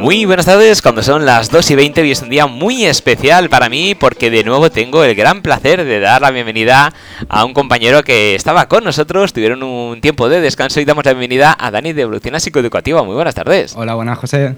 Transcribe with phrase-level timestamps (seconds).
[0.00, 3.50] Muy buenas tardes, cuando son las 2 y 20 y es un día muy especial
[3.50, 6.94] para mí porque de nuevo tengo el gran placer de dar la bienvenida
[7.28, 11.12] a un compañero que estaba con nosotros, tuvieron un tiempo de descanso y damos la
[11.12, 13.02] bienvenida a Dani de Evolución Psicoeducativa.
[13.02, 13.74] Muy buenas tardes.
[13.76, 14.54] Hola, buenas José.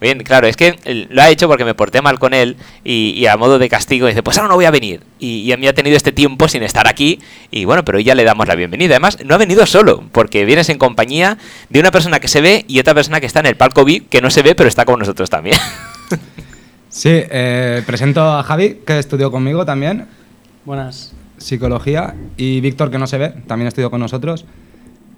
[0.00, 0.74] Bien, claro, es que
[1.08, 4.24] lo ha hecho porque me porté mal con él y, a modo de castigo dice,
[4.24, 5.02] pues ahora no voy a venir.
[5.20, 8.14] Y, y a mí ha tenido este tiempo sin estar aquí y bueno, pero ya
[8.14, 8.94] le damos la bienvenida.
[8.94, 12.64] Además, no ha venido solo porque vienes en compañía de una persona que se ve
[12.68, 14.84] y otra persona que está en el palco VIP que no se ve pero está
[14.84, 15.56] con nosotros también.
[16.88, 20.06] sí, eh, presento a Javi, que estudió conmigo también.
[20.64, 21.12] Buenas.
[21.38, 22.14] Psicología.
[22.36, 24.44] Y Víctor, que no se ve, también estudió con nosotros.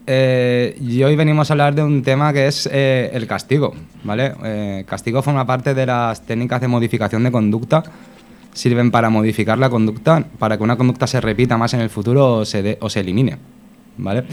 [0.06, 3.74] Eh, y hoy venimos a hablar de un tema que es eh, el castigo.
[4.04, 4.84] ¿vale?
[4.86, 7.82] castigo forma parte de las técnicas de modificación de conducta.
[8.52, 12.38] Sirven para modificar la conducta, para que una conducta se repita más en el futuro
[12.38, 13.38] o se, o se elimine.
[13.96, 14.24] ¿vale?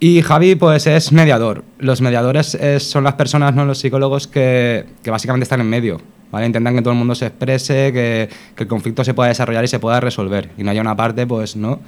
[0.00, 1.62] Y Javi, pues es mediador.
[1.78, 6.00] Los mediadores son las personas, no los psicólogos, que, básicamente están en medio.
[6.32, 6.46] ¿vale?
[6.46, 9.78] Intentan que todo el mundo se exprese, que, el conflicto se pueda desarrollar y se
[9.78, 10.50] pueda resolver.
[10.58, 11.78] Y no haya una parte, pues no.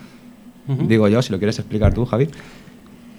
[0.66, 2.28] Digo yo, si lo quieres explicar tú, Javi.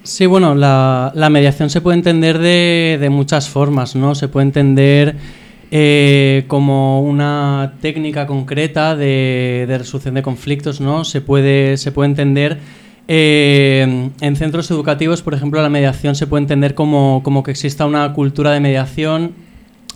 [0.02, 4.14] Sí, bueno, la, mediación se puede entender de, muchas formas, ¿no?
[4.14, 5.16] Se puede entender
[5.70, 11.04] eh, como una técnica concreta de, de, resolución de conflictos, ¿no?
[11.04, 12.58] Se puede, se puede entender
[13.08, 18.12] eh, en centros educativos, por ejemplo, la mediación se puede entender como, que exista una
[18.12, 19.32] cultura de mediación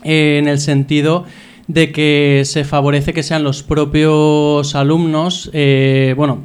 [0.05, 1.25] eh, en el sentido
[1.67, 6.43] de que se favorece que sean los propios alumnos, eh, bueno,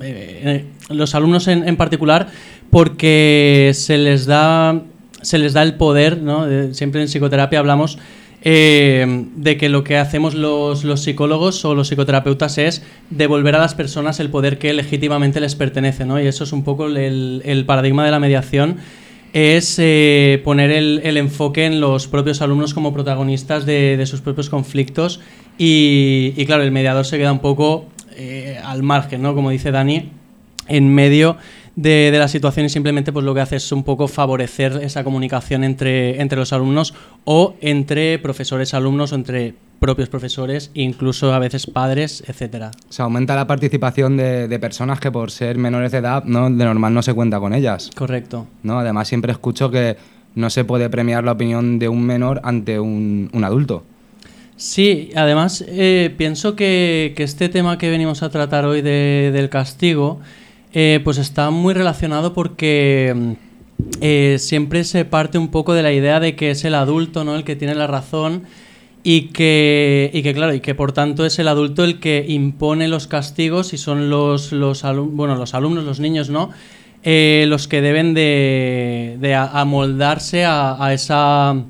[0.90, 2.28] los alumnos en, particular,
[2.70, 4.82] porque se les da,
[5.22, 6.46] se les da el poder, ¿no?
[6.74, 7.98] siempre en psicoterapia hablamos
[8.48, 13.74] eh, de que lo que hacemos los, psicólogos o los psicoterapeutas es devolver a las
[13.74, 16.22] personas el poder que legítimamente les pertenece, ¿no?
[16.22, 18.78] Y eso es un poco el, paradigma de la mediación,
[19.34, 25.22] es eh, poner el, enfoque en los propios alumnos como protagonistas de, sus propios conflictos
[25.58, 29.34] y, claro, el mediador se queda un poco eh, al margen, ¿no?
[29.34, 30.12] Como dice Dani,
[30.68, 31.38] en medio
[31.76, 35.64] de, la situación y simplemente pues lo que hace es un poco favorecer esa comunicación
[35.64, 36.94] entre, entre los alumnos
[37.26, 42.72] o entre profesores, alumnos o entre propios profesores, incluso a veces padres, etcétera.
[42.90, 46.50] O sea, aumenta la participación de, personas que por ser menores de edad, ¿no?
[46.50, 47.92] de normal no se cuenta con ellas.
[47.96, 48.48] Correcto.
[48.64, 48.80] ¿no?
[48.80, 49.98] Además, siempre escucho que
[50.34, 53.84] no se puede premiar la opinión de un menor ante un, adulto.
[54.58, 60.22] Sí, además eh, pienso que, este tema que venimos a tratar hoy del castigo
[60.78, 63.32] eh, pues está muy relacionado porque mm,
[64.02, 67.36] eh, siempre se parte un poco de la idea de que es el adulto ¿no?
[67.36, 68.44] el que tiene la razón
[69.02, 72.90] y que, y que claro, y que por tanto es el adulto el que impone
[72.90, 76.50] los castigos y son los, los, bueno, los alumnos, los niños, ¿no?
[77.04, 81.66] Eh, los que deben de, de amoldarse a, a, esa, a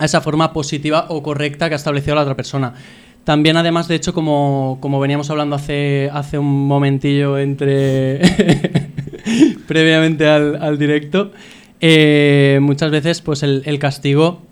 [0.00, 2.74] esa forma positiva o correcta que ha establecido la otra persona.
[3.24, 8.20] También, además, de hecho, como, veníamos hablando hace, hace un momentillo entre.
[9.66, 11.32] previamente al, directo,
[11.80, 14.42] eh, muchas veces, pues el, castigo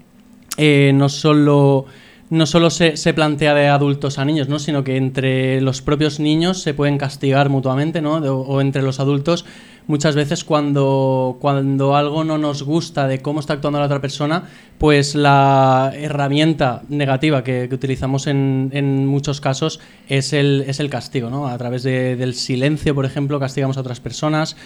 [0.56, 1.86] eh, no solo.
[2.32, 4.58] No solo se, plantea de adultos a niños, ¿no?
[4.58, 8.14] sino que entre los propios niños se pueden castigar mutuamente, ¿no?
[8.14, 9.44] o entre los adultos
[9.86, 14.44] muchas veces cuando, cuando algo no nos gusta de cómo está actuando la otra persona,
[14.78, 21.28] pues la herramienta negativa que, utilizamos en, en, muchos casos es el, es el castigo,
[21.28, 21.48] ¿no?
[21.48, 24.56] A través del silencio, por ejemplo, castigamos a otras personas.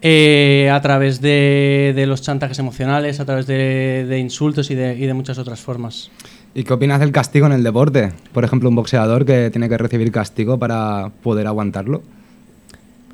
[0.00, 4.94] Eh, a través de, de, los chantajes emocionales, a través de, de insultos y de,
[4.94, 6.12] y de muchas otras formas.
[6.58, 8.10] ¿Y qué opinas del castigo en el deporte?
[8.32, 12.02] Por ejemplo, un boxeador que tiene que recibir castigo para poder aguantarlo.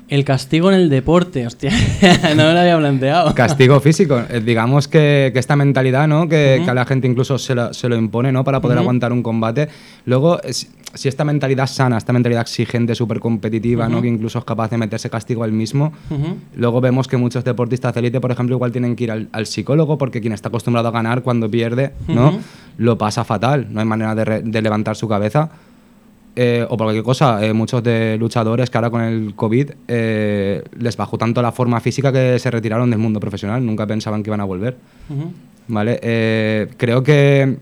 [0.07, 1.69] El castigo en el deporte, hostia,
[2.35, 3.35] no me lo había planteado.
[3.35, 6.27] Castigo físico, eh, digamos que, esta mentalidad, ¿no?
[6.27, 8.43] Que, a la gente incluso se lo, se lo impone, ¿no?
[8.43, 9.69] Para poder aguantar un combate.
[10.05, 10.39] Luego,
[10.95, 14.01] si esta mentalidad sana, esta mentalidad exigente, súper competitiva, ¿no?
[14.01, 15.93] Que incluso es capaz de meterse castigo al mismo,
[16.55, 19.99] luego vemos que muchos deportistas de élite, por ejemplo, igual tienen que ir al, psicólogo
[19.99, 22.39] porque quien está acostumbrado a ganar cuando pierde, ¿no?
[22.77, 25.49] Lo pasa fatal, no hay manera de, de levantar su cabeza.
[26.37, 30.63] Eh, o por cualquier cosa, eh, muchos de luchadores que ahora con el COVID eh,
[30.77, 34.29] les bajó tanto la forma física que se retiraron del mundo profesional, nunca pensaban que
[34.29, 34.75] iban a volver.
[35.67, 35.97] ¿Vale?
[36.77, 37.57] creo que,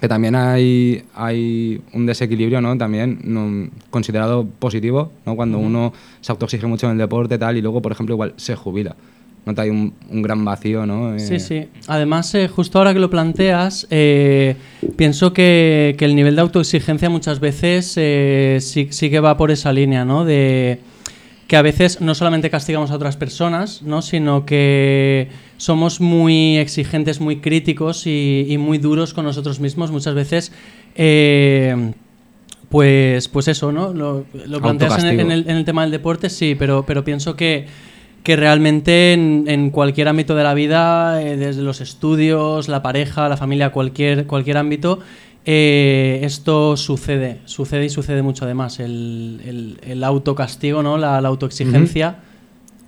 [0.00, 2.76] que, también hay, hay un desequilibrio, ¿no?
[2.76, 5.36] También considerado positivo, ¿no?
[5.36, 5.92] Cuando uno
[6.22, 8.96] se autoexige mucho en el deporte tal, y luego, por ejemplo, igual se jubila
[9.46, 11.18] nota hay un, gran vacío, ¿no?
[11.18, 11.68] Sí, eh, sí.
[11.86, 14.56] Además, eh, justo ahora que lo planteas, eh,
[14.96, 17.86] pienso que, el nivel de autoexigencia muchas veces
[18.64, 20.24] sí, sí, que va por esa línea, ¿no?
[20.24, 20.80] De
[21.46, 24.02] que a veces no solamente castigamos a otras personas, ¿no?
[24.02, 29.90] Sino que somos muy exigentes, muy críticos y, muy duros con nosotros mismos.
[29.90, 30.52] Muchas veces,
[32.68, 33.92] pues, pues eso, ¿no?
[33.92, 34.24] Lo,
[34.62, 37.66] planteas en el, tema del deporte, sí, pero, pero pienso que,
[38.22, 43.36] que realmente en, cualquier ámbito de la vida, eh, desde los estudios, la pareja, la
[43.36, 45.00] familia, cualquier, cualquier ámbito,
[45.44, 48.78] eh, esto sucede, sucede y sucede mucho además.
[48.78, 50.98] El, el, autocastigo, ¿no?
[50.98, 52.18] La, autoexigencia.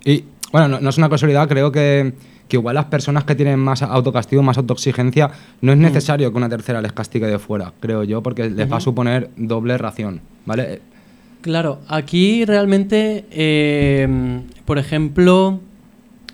[0.05, 2.13] Y bueno, no, es una casualidad, creo que
[2.47, 5.31] que igual las personas que tienen más autocastigo, más autoexigencia,
[5.61, 5.81] no es mm.
[5.81, 9.29] necesario que una tercera les castigue de fuera, creo yo, porque les va a suponer
[9.37, 10.81] doble ración, ¿vale?
[11.43, 14.07] Claro, aquí realmente, eh,
[14.65, 15.59] por ejemplo,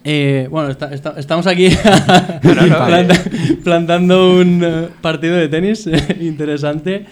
[0.04, 0.70] eh, bueno,
[1.18, 1.70] estamos aquí
[3.64, 5.90] plantando un eh, partido de tenis
[6.22, 7.06] interesante.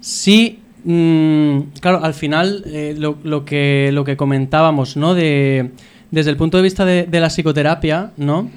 [0.00, 2.64] sí, mm, claro, al final
[2.98, 5.14] lo, que, lo que comentábamos, ¿no?
[5.14, 5.70] De
[6.10, 8.50] desde el punto de vista de, la psicoterapia, ¿no?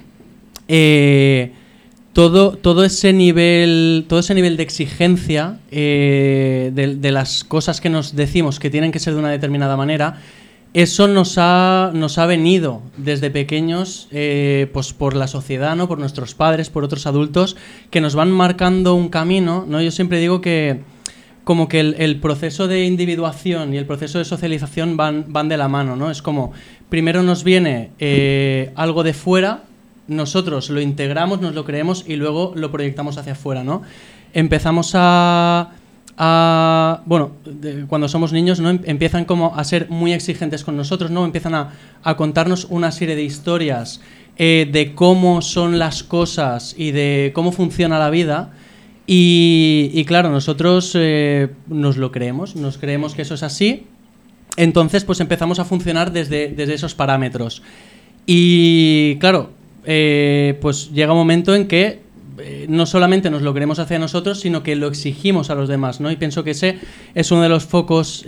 [0.67, 1.51] Eh,
[2.13, 8.15] todo, todo, ese nivel, todo ese nivel de exigencia eh, de, las cosas que nos
[8.15, 10.21] decimos que tienen que ser de una determinada manera,
[10.73, 15.87] eso nos ha, nos ha venido desde pequeños eh, pues por la sociedad, ¿no?
[15.87, 17.57] por nuestros padres, por otros adultos,
[17.89, 19.65] que nos van marcando un camino.
[19.67, 19.81] ¿no?
[19.81, 20.81] Yo siempre digo que
[21.43, 25.67] como que el, proceso de individuación y el proceso de socialización van, van de la
[25.67, 26.11] mano, ¿no?
[26.11, 26.51] Es como,
[26.87, 29.63] primero nos viene eh, algo de fuera,
[30.07, 33.81] nosotros lo integramos, nos lo creemos y luego lo proyectamos hacia afuera, ¿no?
[34.33, 35.69] Empezamos a...
[37.05, 37.31] bueno,
[37.87, 38.69] cuando somos niños, ¿no?
[38.69, 41.25] Em, empiezan como a ser muy exigentes con nosotros, ¿no?
[41.25, 44.01] Empiezan a, contarnos una serie de historias
[44.37, 48.51] eh, de cómo son las cosas y de cómo funciona la vida
[49.13, 53.87] y, claro, nosotros eh, nos lo creemos, nos creemos que eso es así.
[54.55, 57.61] Entonces, pues empezamos a funcionar desde, desde esos parámetros.
[58.25, 59.51] Y claro,
[59.85, 62.01] eh, pues llega un momento en que
[62.39, 65.99] eh, no solamente nos lo creemos hacia nosotros, sino que lo exigimos a los demás,
[65.99, 66.11] ¿no?
[66.11, 66.79] Y pienso que ese
[67.13, 68.25] es uno de los focos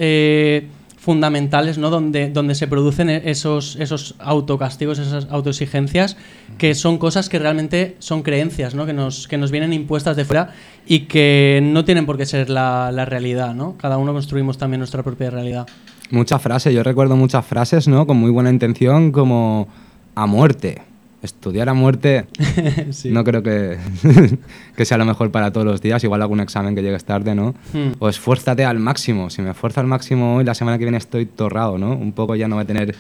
[1.04, 1.90] fundamentales, ¿no?
[1.90, 6.16] Donde, donde se producen e-, esos, esos autocastigos, esas autoexigencias,
[6.58, 8.86] que son cosas que realmente son creencias, ¿no?
[8.86, 10.54] Que nos, que nos vienen impuestas de fuera
[10.88, 13.76] y que no tienen por qué ser la, la realidad, ¿no?
[13.78, 15.68] Cada uno construimos también nuestra propia realidad.
[16.10, 18.08] Muchas frases, yo recuerdo muchas frases, ¿no?
[18.08, 19.68] Con muy buena intención, como
[20.16, 20.84] a muerte
[21.24, 22.26] estudiar a muerte
[23.06, 23.78] no creo que,
[24.76, 26.04] que, sea lo mejor para todos los días.
[26.04, 27.56] Igual algún examen que llegues tarde, ¿no?
[27.74, 27.94] Hmm.
[28.00, 29.30] O esfuérzate al máximo.
[29.30, 31.94] Si me esfuerzo al máximo hoy, la semana que viene estoy torrado, ¿no?
[31.94, 32.96] Un poco ya no voy a tener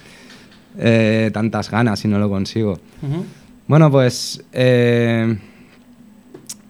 [0.79, 2.79] eh, tantas ganas si no lo consigo.
[3.67, 5.37] Bueno, pues eh,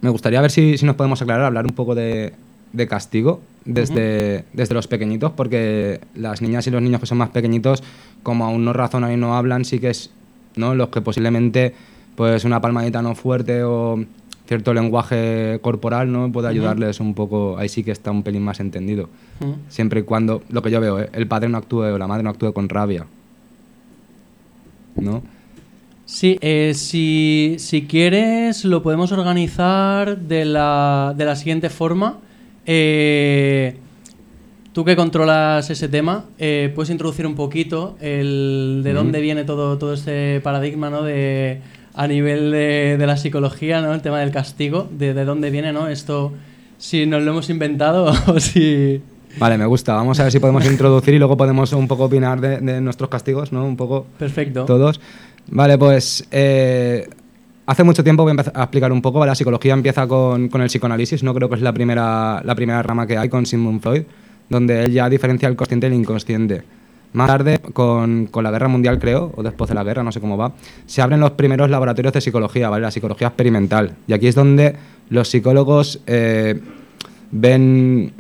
[0.01, 2.33] me gustaría ver si, si, nos podemos aclarar, hablar un poco de,
[2.73, 7.29] de castigo desde, desde los pequeñitos, porque las niñas y los niños que son más
[7.29, 7.83] pequeñitos,
[8.23, 10.09] como aún no razonan y no hablan, sí que es
[10.55, 10.75] ¿no?
[10.75, 11.73] Los que posiblemente
[12.15, 14.03] pues una palmadita no fuerte o
[14.47, 18.59] cierto lenguaje corporal no puede ayudarles un poco, ahí sí que está un pelín más
[18.59, 19.09] entendido.
[19.69, 21.09] Siempre y cuando, lo que yo veo, ¿eh?
[21.13, 23.05] el padre no actúe o la madre no actúe con rabia.
[24.95, 25.23] ¿No?
[26.05, 32.19] Sí, eh, si, si, quieres lo podemos organizar de la, de la siguiente forma.
[32.65, 33.75] Eh,
[34.73, 39.77] Tú que controlas ese tema, eh, ¿puedes introducir un poquito el de dónde viene todo,
[39.77, 41.03] todo este paradigma ¿no?
[41.03, 41.61] de,
[41.93, 43.93] a nivel de, la psicología, ¿no?
[43.93, 44.89] el tema del castigo?
[44.89, 45.87] De, de dónde viene ¿no?
[45.87, 46.33] esto?
[46.79, 48.99] Si nos lo hemos inventado o si...
[49.37, 49.93] Vale, me gusta.
[49.93, 53.51] Vamos a ver si podemos introducir y luego podemos un poco opinar de, nuestros castigos,
[53.51, 53.65] ¿no?
[53.65, 54.07] Un poco.
[54.17, 54.65] Perfecto.
[54.65, 54.99] Todos.
[55.47, 57.07] Vale, pues eh,
[57.65, 59.25] hace mucho tiempo voy a empezar a explicar un poco.
[59.25, 61.33] La psicología empieza con, con, el psicoanálisis, ¿no?
[61.33, 64.03] Creo que es la primera, la primera rama que hay con Sigmund Freud
[64.49, 66.63] donde él ya diferencia el consciente del inconsciente.
[67.13, 70.19] Más tarde, con, con, la guerra mundial, creo, o después de la guerra, no sé
[70.19, 70.53] cómo va,
[70.87, 72.81] se abren los primeros laboratorios de psicología, ¿vale?
[72.81, 73.95] La psicología experimental.
[74.07, 74.75] Y aquí es donde
[75.09, 76.59] los psicólogos eh,
[77.29, 78.13] ven,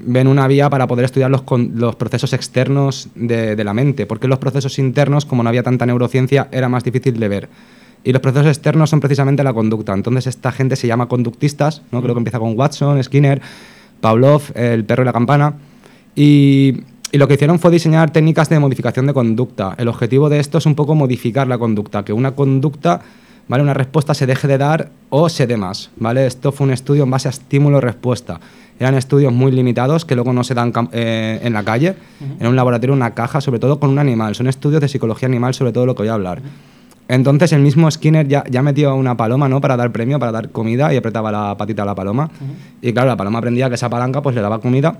[0.00, 1.44] ven una vía para poder estudiar los,
[1.74, 5.86] los procesos externos de, de, la mente, porque los procesos internos, como no había tanta
[5.86, 7.48] neurociencia, era más difícil de ver.
[8.02, 9.92] Y los procesos externos son precisamente la conducta.
[9.92, 12.02] Entonces esta gente se llama conductistas, ¿no?
[12.02, 13.42] Creo que empieza con Watson, Skinner,
[14.00, 15.54] Pavlov, el perro y la campana.
[16.20, 19.74] Y, lo que hicieron fue diseñar técnicas de modificación de conducta.
[19.78, 23.00] El objetivo de esto es un poco modificar la conducta, que una conducta,
[23.48, 23.62] ¿vale?
[23.62, 25.90] una respuesta se deje de dar o se dé más.
[25.96, 26.26] ¿vale?
[26.26, 28.38] Esto fue un estudio en base a estímulo-respuesta.
[28.78, 31.96] Eran estudios muy limitados que luego no se dan eh, en la calle,
[32.38, 34.34] en un laboratorio, una caja, sobre todo con un animal.
[34.34, 36.42] Son estudios de psicología animal, sobre todo lo que voy a hablar.
[37.08, 39.60] Entonces el mismo Skinner ya, ya metió una paloma ¿no?
[39.60, 42.30] para dar premio, para dar comida y apretaba la patita a la paloma.
[42.82, 44.98] Y claro, la paloma aprendía que esa palanca pues le daba comida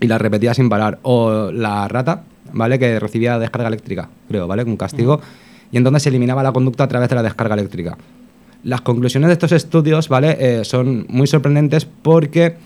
[0.00, 0.98] y la repetía sin parar.
[1.02, 2.78] O la rata, ¿vale?
[2.78, 4.64] Que recibía descarga eléctrica, creo, ¿vale?
[4.64, 5.20] Con castigo.
[5.72, 7.96] y entonces se eliminaba la conducta a través de la descarga eléctrica.
[8.64, 10.36] Las conclusiones de estos estudios ¿vale?
[10.38, 12.56] Eh, son muy sorprendentes porque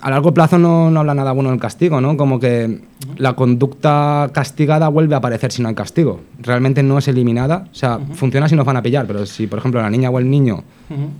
[0.00, 2.16] a largo plazo no, no, habla nada bueno del castigo, ¿no?
[2.16, 2.80] Como que
[3.16, 6.20] la conducta castigada vuelve a aparecer si no hay castigo.
[6.40, 9.60] Realmente no es eliminada, o sea, funciona si nos van a pillar, pero si, por
[9.60, 10.64] ejemplo, la niña o el niño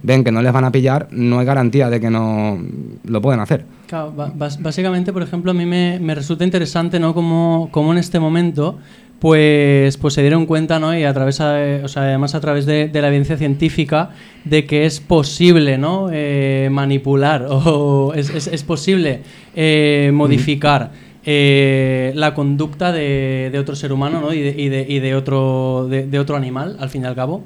[0.03, 2.59] ven que no les van a pillar, no hay garantía de que no
[3.05, 3.65] lo pueden hacer.
[3.87, 7.15] Claro, básicamente, por ejemplo, a mí me, me resulta interesante, ¿no?
[7.15, 8.79] Como, como en este momento
[9.19, 10.97] pues, pues se dieron cuenta, ¿no?
[10.97, 14.11] Y a través, o sea, además a través de, la evidencia científica,
[14.45, 16.09] de que es posible, ¿no?
[16.13, 19.23] Eh, manipular o es, posible
[19.57, 20.93] eh, modificar
[21.25, 24.33] eh, la conducta de, otro ser humano, ¿no?
[24.33, 27.43] Y de, otro, de, otro animal, al fin y al cabo.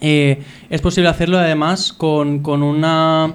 [0.00, 3.34] es posible hacerlo además con, con una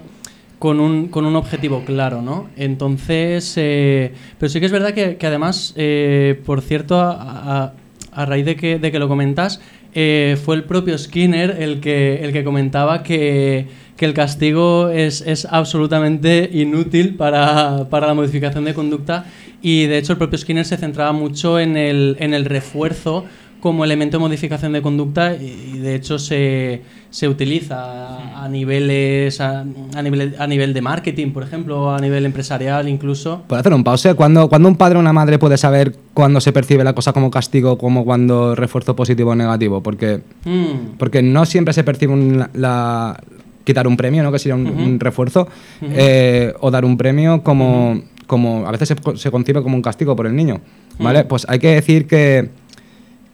[0.59, 2.49] con un, con un objetivo claro, ¿no?
[2.57, 7.73] Entonces, eh, pero sí que es verdad que, además, eh, por cierto, a,
[8.13, 9.61] raíz de que, de que lo comentas,
[9.95, 15.21] eh, fue el propio Skinner el que, el que comentaba que, que el castigo es,
[15.21, 19.25] es absolutamente inútil para, para, la modificación de conducta
[19.61, 23.25] y de hecho el propio Skinner se centraba mucho en el, en el refuerzo
[23.59, 29.63] como elemento de modificación de conducta y de hecho se, se utiliza a, niveles a,
[29.63, 33.43] nivel, a nivel de marketing, por ejemplo, a nivel empresarial incluso.
[33.47, 34.13] ¿Puedo hacer un pause?
[34.15, 37.29] ¿Cuándo, cuando un padre o una madre puede saber cuándo se percibe la cosa como
[37.31, 39.81] castigo como cuando refuerzo positivo o negativo?
[39.83, 40.97] Porque, mm.
[40.97, 43.19] porque no siempre se percibe la,
[43.63, 44.31] quitar un premio, ¿no?
[44.31, 45.47] que sería un, refuerzo,
[45.81, 50.15] eh, o dar un premio como, como a veces se, se, concibe como un castigo
[50.15, 50.61] por el niño.
[50.99, 51.23] ¿vale?
[51.23, 52.49] Pues hay que decir que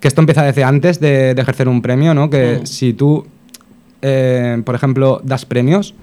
[0.05, 2.29] que esto empieza desde antes de, ejercer un premio, ¿no?
[2.29, 3.25] Que si tú,
[4.03, 5.95] eh, por ejemplo, das premios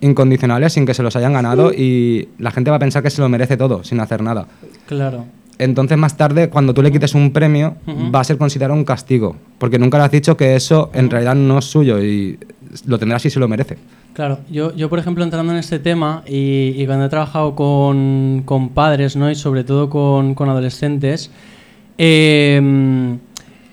[0.00, 3.20] incondicionales sin que se los hayan ganado y la gente va a pensar que se
[3.20, 4.46] lo merece todo sin hacer nada.
[4.86, 5.26] Claro.
[5.58, 9.36] Entonces, más tarde, cuando tú le quites un premio, va a ser considerado un castigo,
[9.58, 12.38] porque nunca le has dicho que eso en realidad no es suyo y
[12.86, 13.76] lo tendrá si se lo merece.
[14.14, 18.70] Claro, yo, yo por ejemplo entrando en este tema y, cuando he trabajado con, con,
[18.70, 19.30] padres, ¿no?
[19.30, 21.30] Y sobre todo con, con adolescentes,
[21.98, 23.18] eh,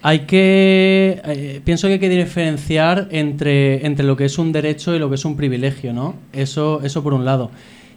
[0.07, 1.21] hay que.
[1.25, 5.09] Eh, pienso que hay que diferenciar entre, entre lo que es un derecho y lo
[5.09, 6.15] que es un privilegio, ¿no?
[6.31, 7.51] Eso, eso por un lado.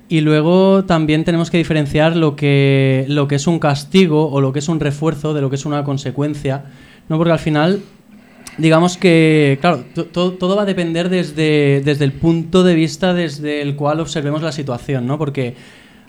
[0.09, 4.53] Y luego también tenemos que diferenciar lo que, lo que es un castigo o lo
[4.53, 6.65] que es un refuerzo de lo que es una consecuencia,
[7.09, 7.17] ¿no?
[7.17, 7.81] Porque al final,
[8.59, 9.85] digamos que, claro,
[10.17, 14.51] todo va a depender desde, desde el punto de vista desde el cual observemos la
[14.51, 15.17] situación, ¿no?
[15.17, 15.55] Porque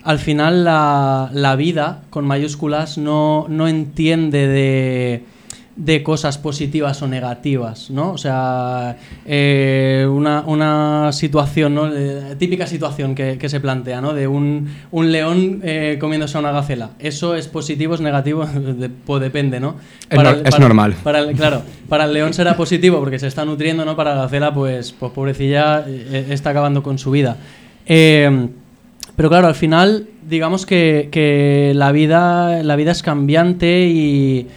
[0.02, 5.31] al final la, la vida, con mayúsculas, no, no entiende de
[5.74, 8.12] de cosas positivas o negativas, ¿no?
[8.12, 11.90] O sea, eh, una, situación, ¿no?
[12.38, 14.12] típica situación que, se plantea, ¿no?
[14.12, 16.90] De un, león eh, comiéndose a una gacela.
[16.98, 18.46] ¿Eso es positivo, es negativo?
[19.06, 19.76] pues depende, ¿no?
[20.10, 20.94] es, normal.
[21.36, 23.96] claro, para el león será positivo porque se está nutriendo, ¿no?
[23.96, 27.38] Para la gacela, pues, pues pobrecilla, eh, está acabando con su vida.
[27.86, 34.48] pero claro, al final, digamos que, que la, vida, la vida es cambiante y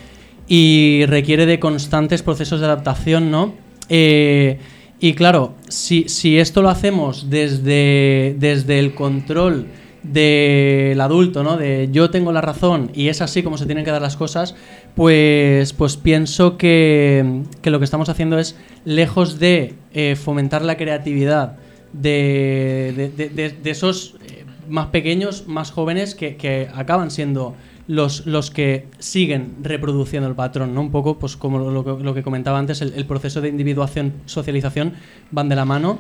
[0.48, 3.54] y requiere de constantes procesos de adaptación, ¿no?
[3.90, 4.60] Eh,
[5.00, 9.68] y claro, si, si, esto lo hacemos desde, desde el control
[10.04, 11.58] del adulto, ¿no?
[11.58, 14.56] De yo tengo la razón y es así como se tienen que dar las cosas,
[14.96, 20.78] pues, pues pienso que, que lo que estamos haciendo es, lejos de eh, fomentar la
[20.78, 21.58] creatividad
[21.92, 27.56] de, de, esos eh, más pequeños, más jóvenes que, que acaban siendo
[27.88, 30.82] los, los que siguen reproduciendo el patrón, ¿no?
[30.82, 34.94] Un poco, pues como lo, que comentaba antes, el, proceso de individuación, socialización
[35.32, 36.00] van de la mano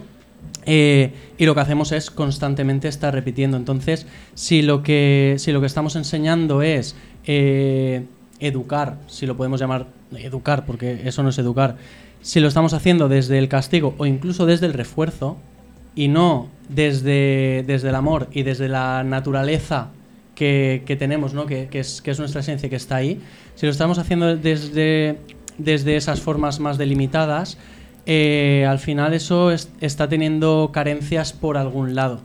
[0.65, 3.58] eh, y lo que hacemos es constantemente estar repitiendo.
[3.58, 8.06] Entonces, si lo que, si lo que estamos enseñando es eh,
[8.39, 9.88] educar, si lo podemos llamar
[10.18, 11.77] educar, porque eso no es educar,
[12.22, 15.38] si lo estamos haciendo desde el castigo o incluso desde el refuerzo
[15.94, 19.89] y no desde, desde el amor y desde la naturaleza
[20.36, 21.46] que, tenemos, ¿no?
[21.46, 23.22] que, es, que es nuestra esencia, que está ahí,
[23.56, 25.18] si lo estamos haciendo desde,
[25.58, 27.58] desde esas formas más delimitadas,
[28.06, 32.22] eh, al final eso está teniendo carencias por algún lado.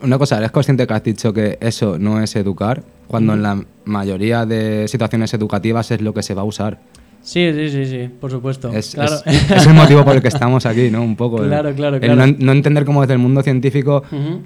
[0.00, 2.82] Una cosa, ¿eres consciente que has dicho que eso no es educar?
[3.06, 6.78] Cuando en la mayoría de situaciones educativas es lo que se va a usar.
[7.22, 8.70] Sí, sí, sí, sí, por supuesto.
[8.72, 11.02] Es, el motivo por el que estamos aquí, ¿no?
[11.02, 11.38] Un poco.
[11.52, 12.34] Claro, claro, claro.
[12.38, 14.02] no, entender cómo desde el mundo científico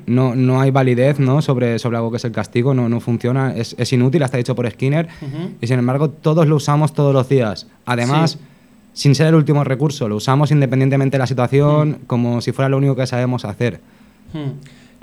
[0.07, 1.41] no, no hay validez ¿no?
[1.41, 4.55] Sobre, sobre algo que es el castigo, no, no funciona, es, es inútil, hasta dicho
[4.55, 5.09] por Skinner,
[5.61, 7.67] y sin embargo todos lo usamos todos los días.
[7.85, 8.39] Además,
[8.93, 12.79] sin ser el último recurso, lo usamos independientemente de la situación, como si fuera lo
[12.79, 13.81] único que sabemos hacer.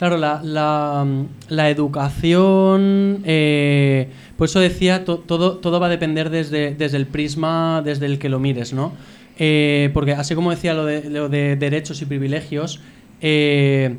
[0.03, 1.07] Claro, la, la,
[1.47, 5.21] la educación, eh, por eso decía, todo,
[5.59, 8.91] todo va a depender desde, desde el prisma desde el que lo mires, ¿no?
[9.39, 12.81] Eh, porque así como decía lo de, lo de derechos y privilegios...
[13.21, 13.95] Eh,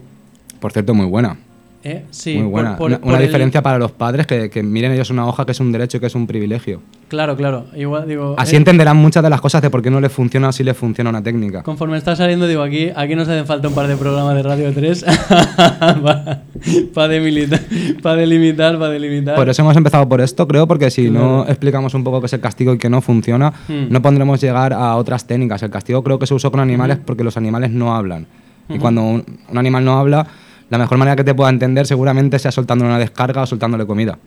[0.61, 1.39] por cierto, muy buena.
[1.87, 2.03] ¿Eh?
[2.11, 2.79] Sí, Muy buena.
[2.81, 6.01] una, diferencia para los padres que, miren ellos una hoja que es un derecho y
[6.01, 6.81] que es un privilegio.
[7.09, 7.67] Claro, claro.
[7.77, 10.49] Igual, digo, Así eh, entenderán muchas de las cosas de por qué no les funciona
[10.49, 11.63] o si les funciona una técnica.
[11.63, 14.73] Conforme está saliendo, digo, aquí, aquí nos hacen falta un par de programas de Radio
[14.73, 15.05] 3
[16.95, 17.61] para delimitar,
[18.03, 19.35] para delimitar, para delimitar.
[19.37, 22.33] Por eso hemos empezado por esto, creo, porque si no explicamos un poco qué es
[22.33, 23.89] el castigo y qué no funciona, hmm.
[23.91, 25.63] no pondremos llegar a otras técnicas.
[25.63, 27.03] El castigo creo que se usó con animales hmm.
[27.05, 28.27] porque los animales no hablan.
[28.71, 28.81] Y hmm.
[28.81, 30.27] cuando un animal no habla
[30.71, 34.19] la mejor manera que te pueda entender seguramente sea soltándole una descarga o soltándole comida.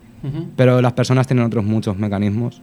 [0.56, 2.60] Pero las personas tienen otros muchos mecanismos.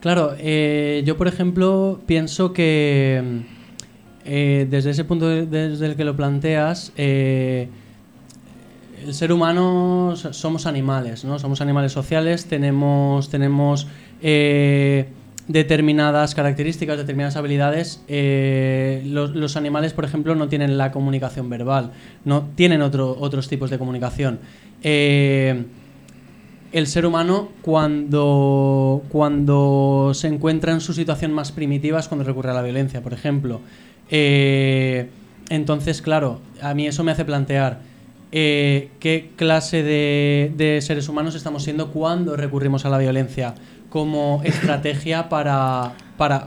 [0.00, 3.42] Claro, eh, yo por ejemplo pienso que
[4.24, 7.68] eh, desde ese punto desde el que lo planteas, eh,
[9.04, 11.38] el ser humano somos animales, ¿no?
[11.38, 13.86] Somos animales sociales, tenemos, tenemos
[15.50, 21.90] determinadas características, determinadas habilidades, eh, los, animales, por ejemplo, no tienen la comunicación verbal,
[22.24, 24.38] no tienen otro, otros tipos de comunicación.
[24.84, 25.64] Eh,
[26.70, 32.52] el ser humano, cuando, cuando se encuentra en su situación más primitiva, es cuando recurre
[32.52, 33.60] a la violencia, por ejemplo.
[34.08, 35.08] Eh,
[35.48, 37.90] entonces, claro, a mí eso me hace plantear
[38.30, 43.56] qué clase de, de seres humanos estamos siendo cuando recurrimos a la violencia
[43.90, 45.92] como estrategia para,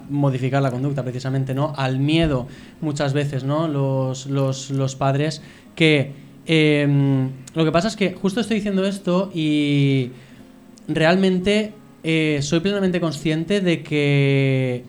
[0.10, 1.74] modificar la conducta, precisamente, ¿no?
[1.78, 2.48] Al miedo,
[2.82, 3.68] muchas veces, ¿no?
[3.68, 5.42] Los, los, padres
[5.76, 6.24] que.
[6.46, 10.12] Em, lo que pasa es que justo estoy diciendo esto y
[10.88, 11.74] realmente
[12.04, 14.84] eh, soy plenamente consciente de que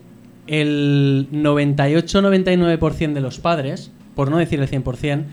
[0.47, 5.25] el 98-99% de los padres, por no decir el 100%,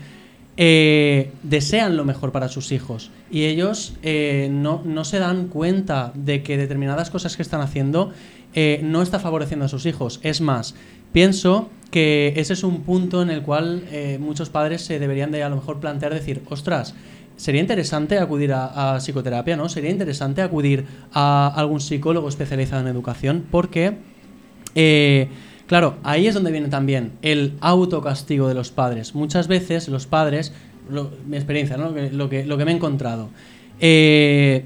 [0.55, 6.43] eh, desean lo mejor para sus hijos y ellos eh, no, se dan cuenta de
[6.43, 8.11] que determinadas cosas que están haciendo
[8.53, 10.19] eh, no está favoreciendo a sus hijos.
[10.21, 10.75] Es más,
[11.11, 13.83] pienso que ese es un punto en el cual
[14.19, 16.95] muchos padres se deberían de a lo mejor plantear decir, ostras,
[17.35, 19.69] sería interesante acudir a, psicoterapia, ¿no?
[19.69, 23.97] Sería interesante acudir a algún psicólogo especializado en educación porque
[25.67, 29.15] Claro, ahí es donde viene también el autocastigo de los padres.
[29.15, 30.51] Muchas veces los padres,
[31.25, 31.89] mi experiencia, ¿no?
[31.89, 33.29] lo, que, lo, que, me he encontrado,
[33.79, 34.65] eh,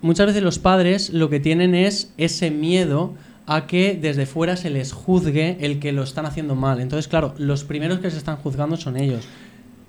[0.00, 3.14] muchas veces los padres lo que tienen es ese miedo
[3.46, 6.80] a que desde fuera se les juzgue el que lo están haciendo mal.
[6.80, 9.26] Entonces, claro, los primeros que se están juzgando son ellos.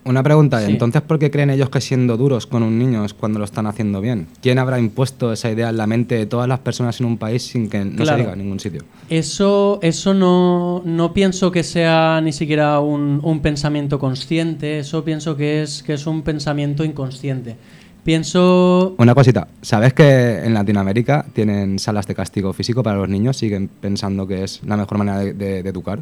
[0.09, 3.37] Una pregunta, entonces, ¿por qué creen ellos que siendo duros con un niño es cuando
[3.37, 4.25] lo están haciendo bien?
[4.41, 7.43] ¿Quién habrá impuesto esa idea en la mente de todas las personas en un país
[7.43, 8.81] sin que no se diga en ningún sitio?
[9.07, 15.37] Eso, eso no, no pienso que sea ni siquiera un, un, pensamiento consciente, eso pienso
[15.37, 17.55] que es, que es un pensamiento inconsciente.
[18.03, 18.95] Pienso...
[18.97, 23.37] Una cosita, ¿sabes que en Latinoamérica tienen salas de castigo físico para los niños?
[23.37, 26.01] ¿Siguen pensando que es la mejor manera de educar?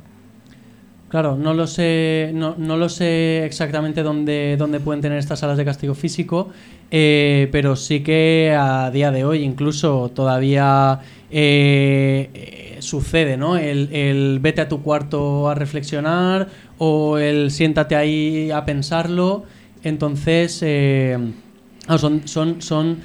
[1.10, 5.58] Claro, no lo sé, no, no lo sé exactamente dónde, dónde, pueden tener estas salas
[5.58, 6.50] de castigo físico,
[6.92, 11.00] eh, pero sí que a día de hoy incluso todavía
[11.32, 13.56] eh, sucede, ¿no?
[13.56, 19.46] El, el, vete a tu cuarto a reflexionar o el siéntate ahí a pensarlo.
[19.84, 21.18] Entonces, eh,
[21.98, 22.98] son, son, son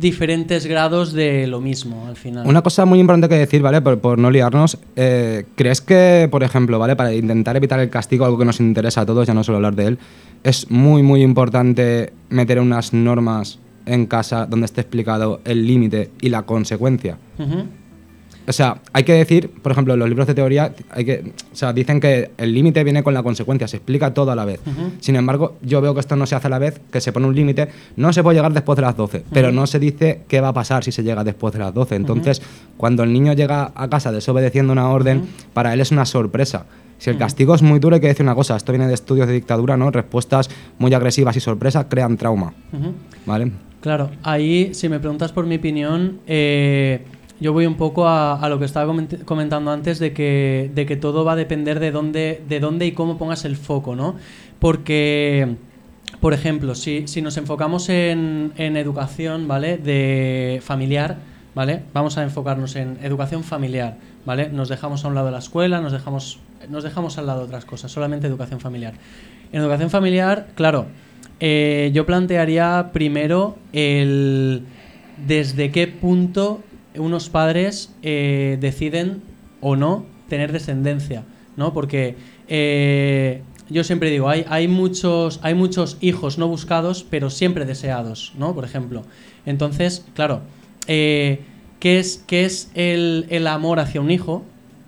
[0.00, 2.46] diferentes grados de lo mismo al final.
[2.46, 3.80] Una cosa muy importante que decir, ¿vale?
[3.82, 6.96] Por, no liarnos, eh, ¿crees que, por ejemplo, ¿vale?
[6.96, 9.74] Para intentar evitar el castigo, algo que nos interesa a todos, ya no solo hablar
[9.76, 9.98] de él,
[10.42, 16.28] es muy, muy importante meter unas normas en casa donde esté explicado el límite y
[16.28, 17.18] la consecuencia?
[18.50, 21.72] O sea, hay que decir, por ejemplo, los libros de teoría, hay que, o sea,
[21.72, 24.58] dicen que el límite viene con la consecuencia, se explica todo a la vez.
[24.98, 27.28] Sin embargo, yo veo que esto no se hace a la vez, que se pone
[27.28, 30.40] un límite, no se puede llegar después de las 12, pero no se dice qué
[30.40, 31.94] va a pasar si se llega después de las 12.
[31.94, 32.42] Entonces,
[32.76, 36.66] cuando el niño llega a casa desobedeciendo una orden, para él es una sorpresa.
[36.98, 39.28] Si el castigo es muy duro, hay que decir una cosa, esto viene de estudios
[39.28, 39.92] de dictadura, ¿no?
[39.92, 42.52] Respuestas muy agresivas y sorpresas crean trauma.
[43.26, 43.52] ¿Vale?
[43.80, 47.06] Claro, ahí, si me preguntas por mi opinión, eh,
[47.40, 48.92] yo voy un poco a, lo que estaba
[49.24, 52.92] comentando antes de que, de que todo va a depender de dónde, de dónde y
[52.92, 54.16] cómo pongas el foco, ¿no?
[54.58, 55.56] Porque,
[56.20, 59.78] por ejemplo, si, si nos enfocamos en, en, educación, ¿vale?
[59.78, 61.16] De familiar,
[61.54, 61.82] ¿vale?
[61.94, 64.50] Vamos a enfocarnos en educación familiar, ¿vale?
[64.50, 67.90] Nos dejamos a un lado la escuela, nos dejamos, nos dejamos al lado otras cosas,
[67.90, 68.92] solamente educación familiar.
[69.50, 70.88] En educación familiar, claro,
[71.40, 74.62] eh, yo plantearía primero el
[75.26, 76.62] desde qué punto
[76.96, 79.22] unos padres eh, deciden
[79.60, 81.24] o no tener descendencia,
[81.56, 81.72] ¿no?
[81.72, 82.16] Porque
[82.48, 88.32] eh, yo siempre digo, hay, hay, muchos, hay muchos hijos no buscados, pero siempre deseados,
[88.38, 88.54] ¿no?
[88.54, 89.04] Por ejemplo.
[89.46, 90.40] Entonces, claro,
[90.86, 91.40] eh,
[91.78, 94.42] ¿qué es, qué es el, el, amor hacia un hijo?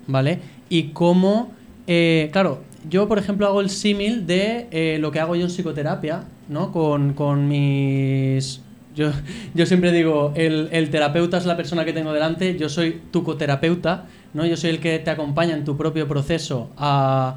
[0.07, 0.41] ¿Vale?
[0.69, 1.53] Y cómo,
[1.87, 6.73] claro, yo, por ejemplo, hago el símil de lo que hago yo en psicoterapia, ¿no?
[6.73, 8.62] Con, con mis...
[8.94, 9.11] Yo,
[9.55, 13.24] yo, siempre digo, el, el, terapeuta es la persona que tengo delante, yo soy tu
[13.24, 14.44] coterapeuta, ¿no?
[14.44, 17.37] Yo soy el que te acompaña en tu propio proceso a...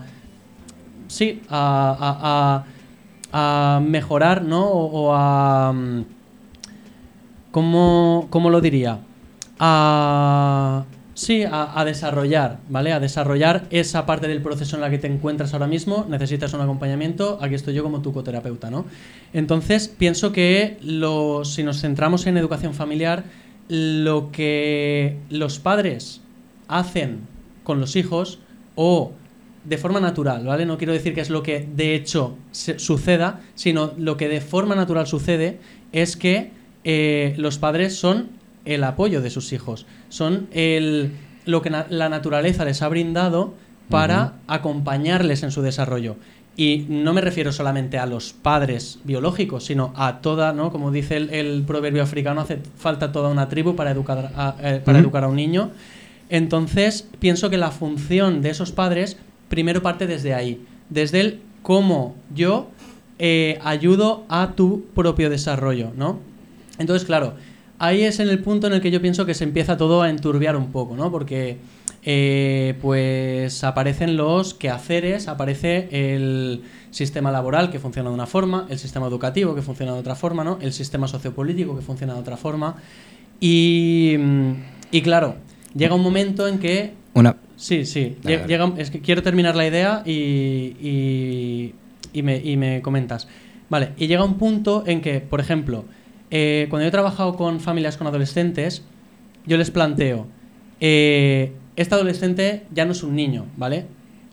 [1.07, 2.63] Sí, a,
[3.31, 4.65] a, a mejorar, ¿no?
[4.65, 5.73] O, o a...
[7.51, 8.99] ¿Cómo, ¿Cómo lo diría?
[9.59, 10.83] A
[11.15, 12.91] Sí, a, a, desarrollar, ¿vale?
[12.91, 16.59] A desarrollar esa parte del proceso en la que te encuentras ahora mismo, necesitas un
[16.59, 18.85] acompañamiento, aquí estoy yo como tu coterapeuta, ¿no?
[19.31, 23.23] Entonces, pienso que lo, si nos centramos en educación familiar,
[23.69, 26.19] lo que los padres
[26.67, 27.21] hacen
[27.63, 28.39] con los hijos
[28.75, 29.13] o
[29.63, 30.65] de forma natural, ¿vale?
[30.65, 34.75] No quiero decir que es lo que de hecho suceda, sino lo que de forma
[34.75, 35.59] natural sucede
[35.93, 36.51] es que
[36.83, 38.29] eh, los padres son
[38.65, 41.11] el apoyo de sus hijos, son el,
[41.45, 43.53] lo que na la naturaleza les ha brindado
[43.89, 44.31] para uh -huh.
[44.47, 46.15] acompañarles en su desarrollo.
[46.57, 50.71] Y no me refiero solamente a los padres biológicos, sino a toda, ¿no?
[50.71, 54.81] Como dice el, el proverbio africano, hace falta toda una tribu para educar a, eh,
[54.83, 55.03] para uh -huh.
[55.03, 55.71] educar a un niño.
[56.29, 59.17] Entonces, pienso que la función de esos padres
[59.49, 62.69] primero parte desde ahí, desde el cómo yo
[63.19, 66.19] eh, ayudo a tu propio desarrollo, ¿no?
[66.79, 67.33] Entonces, claro,
[67.79, 70.09] ahí es en el punto en el que yo pienso que se empieza todo a
[70.09, 71.11] enturbiar un poco, ¿no?
[71.11, 71.57] Porque
[72.03, 78.79] eh, pues aparecen los quehaceres, aparece el sistema laboral que funciona de una forma, el
[78.79, 80.59] sistema educativo que funciona de otra forma, ¿no?
[80.61, 82.75] El sistema sociopolítico que funciona de otra forma.
[83.39, 84.15] Y,
[84.91, 85.35] y claro,
[85.73, 86.93] llega un momento en que...
[87.13, 87.35] Una...
[87.57, 88.17] Sí, sí.
[88.23, 90.11] Llega, llega, es que quiero terminar la idea y,
[90.81, 91.73] y,
[92.13, 93.27] y, me, y me comentas.
[93.69, 95.85] Vale, y llega un punto en que, por ejemplo,
[96.31, 98.83] eh, cuando yo he trabajado con familias con adolescentes,
[99.45, 100.27] yo les planteo,
[100.79, 103.85] eh, este adolescente ya no es un niño, ¿vale?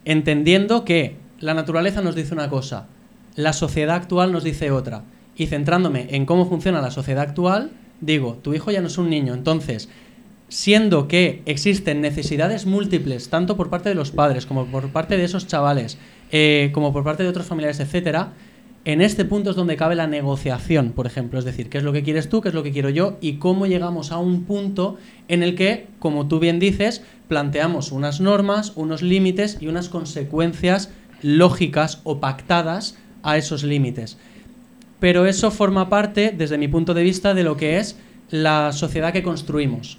[0.05, 2.87] Entendiendo que la naturaleza nos dice una cosa,
[3.35, 5.05] la sociedad actual nos dice otra.
[5.37, 9.09] Y centrándome en cómo funciona la sociedad actual, digo, tu hijo ya no es un
[9.09, 9.35] niño.
[9.35, 9.89] Entonces,
[10.49, 15.25] siendo que existen necesidades múltiples, tanto por parte de los padres como por parte de
[15.25, 15.97] esos chavales,
[16.31, 18.35] eh, como por parte de otros familiares, etcétera,
[18.85, 21.93] en este punto es donde cabe la negociación, por ejemplo, es decir, qué es lo
[21.93, 24.97] que quieres tú, qué es lo que quiero yo y cómo llegamos a un punto
[25.29, 30.91] en el que, como tú bien dices, planteamos unas normas, unos límites y unas consecuencias
[31.23, 34.19] lógicas o pactadas a esos límites.
[34.99, 37.97] Pero eso forma parte, desde mi punto de vista, de lo que es
[38.31, 39.99] la sociedad que construimos,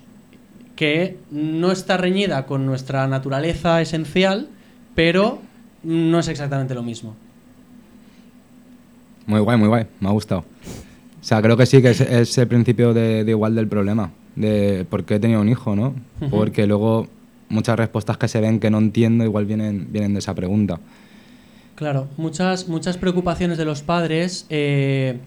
[0.76, 4.50] que no está reñida con nuestra naturaleza esencial,
[4.94, 5.40] pero
[5.84, 7.16] no es exactamente lo mismo.
[9.26, 10.42] Muy guay, muy guay, me ha gustado.
[10.42, 14.12] O sea, creo que sí que es, es el principio de, de, igual del problema,
[14.36, 15.88] de por qué he tenido un hijo, ¿no?
[16.20, 16.30] Uh -huh.
[16.30, 17.08] Porque luego
[17.50, 20.80] muchas respuestas que se ven que no entiendo igual vienen, vienen de esa pregunta.
[21.76, 24.46] Claro, muchas, muchas preocupaciones de los padres.
[24.50, 25.18] Eh,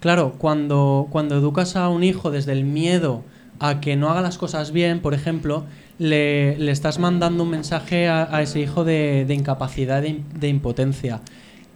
[0.00, 3.22] claro, cuando, cuando educas a un hijo desde el miedo
[3.60, 5.64] a que no haga las cosas bien, por ejemplo,
[5.98, 10.48] le, le estás mandando un mensaje a, a ese hijo de, de incapacidad, de, de
[10.48, 11.20] impotencia.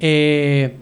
[0.00, 0.74] Eh,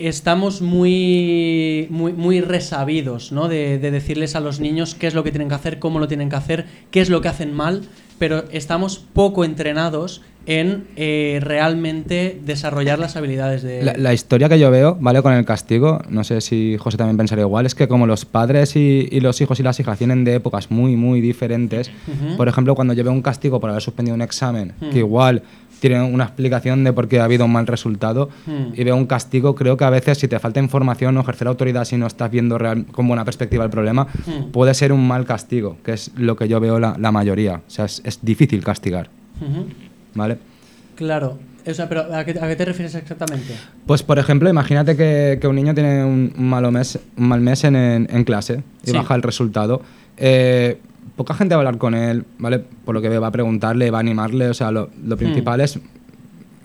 [0.00, 3.48] estamos muy, muy, muy resabidos ¿no?
[3.48, 6.08] de, de, decirles a los niños qué es lo que tienen que hacer, cómo lo
[6.08, 7.82] tienen que hacer, qué es lo que hacen mal,
[8.18, 13.82] pero estamos poco entrenados en eh, realmente desarrollar las habilidades de...
[13.82, 15.20] La, la, historia que yo veo, ¿vale?
[15.20, 18.74] Con el castigo, no sé si José también pensaría igual, es que como los padres
[18.74, 22.36] y, y los hijos y las hijas vienen de épocas muy, muy diferentes, uh -huh.
[22.38, 24.90] por ejemplo, cuando yo veo un castigo por haber suspendido un examen, uh -huh.
[24.90, 25.42] que igual
[25.80, 28.74] tiene una explicación de por qué ha habido un mal resultado hmm.
[28.74, 31.84] y veo un castigo, creo que a veces si te falta información o ejercer autoridad
[31.84, 34.50] si no estás viendo real, con buena perspectiva el problema, hmm.
[34.50, 37.62] puede ser un mal castigo, que es lo que yo veo la, la mayoría.
[37.66, 39.10] O sea, es, es difícil castigar.
[40.14, 40.38] ¿Vale?
[40.96, 41.38] Claro.
[41.66, 43.54] O sea, pero ¿a qué, ¿a qué, te refieres exactamente?
[43.86, 47.62] Pues, por ejemplo, imagínate que, que un niño tiene un, malo mes, un mal mes
[47.64, 48.96] en, en, en clase y sí.
[48.96, 49.82] baja el resultado.
[50.16, 50.78] Eh,
[51.18, 52.60] poca gente va a hablar con él, ¿vale?
[52.60, 55.64] Por lo que va a preguntarle, va a animarle, o sea, lo, lo principal hmm.
[55.64, 55.80] es,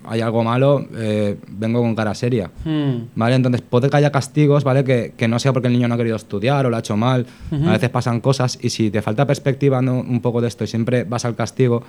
[0.05, 3.09] hay algo malo, eh, vengo con cara seria, hmm.
[3.15, 3.35] ¿vale?
[3.35, 4.83] Entonces puede que haya castigos, ¿vale?
[4.83, 6.95] Que, que, no sea porque el niño no ha querido estudiar o lo ha hecho
[6.95, 7.67] mal, hmm.
[7.67, 9.99] a veces pasan cosas y si te falta perspectiva ¿no?
[9.99, 11.83] un poco de esto y siempre vas al castigo,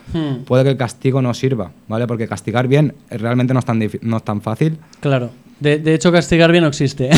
[0.47, 2.07] puede que el castigo no sirva, ¿vale?
[2.07, 4.79] Porque castigar bien realmente no es tan, no es tan fácil.
[5.01, 5.31] Claro.
[5.61, 7.11] De, de, hecho, castigar bien no existe.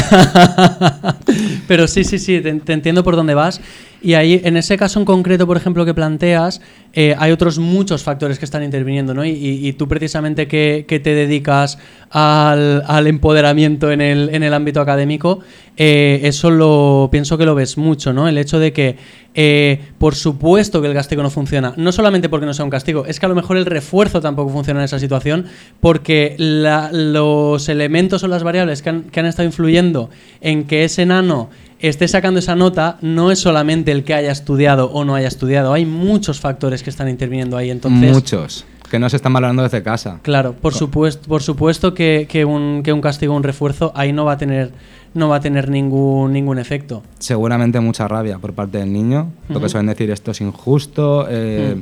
[1.69, 3.61] Pero sí, sí, sí, te, te entiendo por dónde vas.
[4.07, 6.61] Y ahí, en ese caso en concreto, por ejemplo, que planteas,
[6.93, 9.25] eh, hay otros muchos factores que están interviniendo, ¿no?
[9.25, 11.77] Y, tú precisamente que, te dedicas
[12.11, 15.41] al, empoderamiento en el, ámbito académico,
[15.77, 18.29] eh, eso lo pienso que lo ves mucho, ¿no?
[18.29, 18.97] El hecho de que,
[19.35, 23.07] eh, por supuesto que el castigo no funciona, no solamente porque no sea un castigo,
[23.07, 25.47] es que a lo mejor el refuerzo tampoco funciona en esa situación,
[25.81, 31.03] porque los elementos o las variables que han, que han estado influyendo en que ese
[31.03, 35.29] enano esté sacando esa nota no es solamente el que haya estudiado o no haya
[35.29, 37.71] estudiado, hay muchos factores que están interviniendo ahí.
[37.71, 38.65] Entonces, muchos.
[38.91, 40.21] Que no se están valorando desde casa.
[40.23, 44.25] Claro, por supuesto, por supuesto que, que, un, que un castigo, un refuerzo, ahí no
[44.25, 44.71] va a tener
[45.17, 47.03] no va a tener ningún, ningún efecto.
[47.19, 51.81] Seguramente mucha rabia por parte del niño, lo que suelen decir esto es injusto, eh,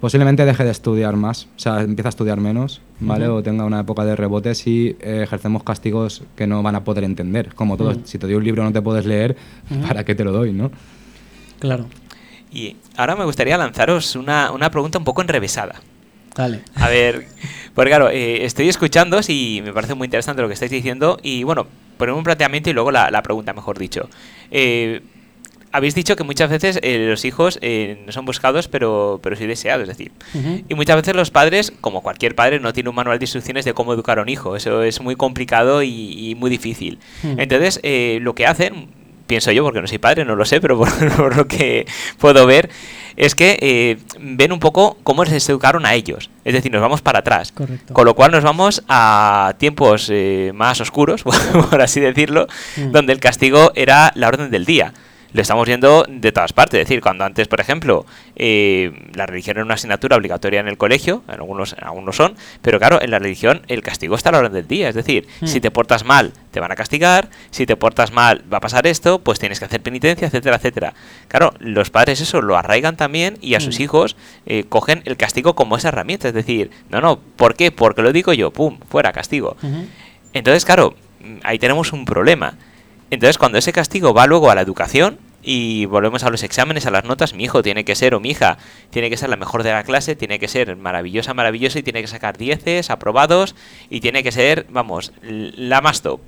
[0.00, 3.28] posiblemente deje de estudiar más, o sea, empieza a estudiar menos, ¿vale?
[3.28, 7.04] O tenga una época de rebote si eh, ejercemos castigos que no van a poder
[7.04, 7.54] entender.
[7.54, 9.36] Como todo, si te doy un libro no te puedes leer,
[9.86, 10.70] ¿para qué te lo doy, no?
[11.58, 11.86] Claro.
[12.52, 15.80] Y ahora me gustaría lanzaros una, una pregunta un poco enrevesada.
[16.34, 16.62] Dale.
[16.74, 17.26] A ver,
[17.74, 21.44] porque claro, eh, estoy escuchando y me parece muy interesante lo que estáis diciendo y
[21.44, 24.08] bueno, ponemos un planteamiento y luego la, la pregunta, mejor dicho.
[24.50, 25.00] Eh,
[25.76, 29.46] habéis dicho que muchas veces eh, los hijos eh, no son buscados, pero, pero sí
[29.46, 30.10] deseados, es decir.
[30.68, 33.74] Y muchas veces los padres, como cualquier padre, no tiene un manual de instrucciones de
[33.74, 34.56] cómo educar a un hijo.
[34.56, 36.98] Eso es muy complicado y, muy difícil.
[37.22, 38.88] Entonces, eh, lo que hacen,
[39.26, 40.78] pienso yo, porque no soy padre, no lo sé, pero
[41.16, 41.86] por, lo que
[42.16, 42.70] puedo ver,
[43.16, 46.30] es que ven un poco cómo les educaron a ellos.
[46.46, 47.52] Es decir, nos vamos para atrás.
[47.52, 50.10] Con lo cual nos vamos a tiempos
[50.54, 51.22] más oscuros,
[51.70, 54.94] por así decirlo, donde el castigo era la orden del día
[55.36, 56.80] lo estamos viendo de todas partes.
[56.80, 60.78] Es decir, cuando antes, por ejemplo, eh, la religión era una asignatura obligatoria en el
[60.78, 64.32] colegio, en algunos, en algunos son, pero claro, en la religión el castigo está a
[64.32, 64.88] la hora del día.
[64.88, 65.46] Es decir, hmm.
[65.46, 68.86] si te portas mal, te van a castigar, si te portas mal, va a pasar
[68.86, 70.94] esto, pues tienes que hacer penitencia, etcétera, etcétera.
[71.28, 73.82] Claro, los padres eso lo arraigan también y a sus hmm.
[73.82, 76.28] hijos eh, cogen el castigo como esa herramienta.
[76.28, 77.70] Es decir, no, no, ¿por qué?
[77.70, 79.58] Porque lo digo yo, pum, fuera, castigo.
[80.32, 80.94] Entonces, claro,
[81.42, 82.54] ahí tenemos un problema.
[83.10, 86.90] Entonces, cuando ese castigo va luego a la educación y volvemos a los exámenes, a
[86.90, 88.58] las notas, mi hijo tiene que ser o mi hija
[88.90, 92.00] tiene que ser la mejor de la clase, tiene que ser maravillosa, maravillosa y tiene
[92.00, 93.54] que sacar dieces, aprobados
[93.88, 96.20] y tiene que ser, vamos, la más top.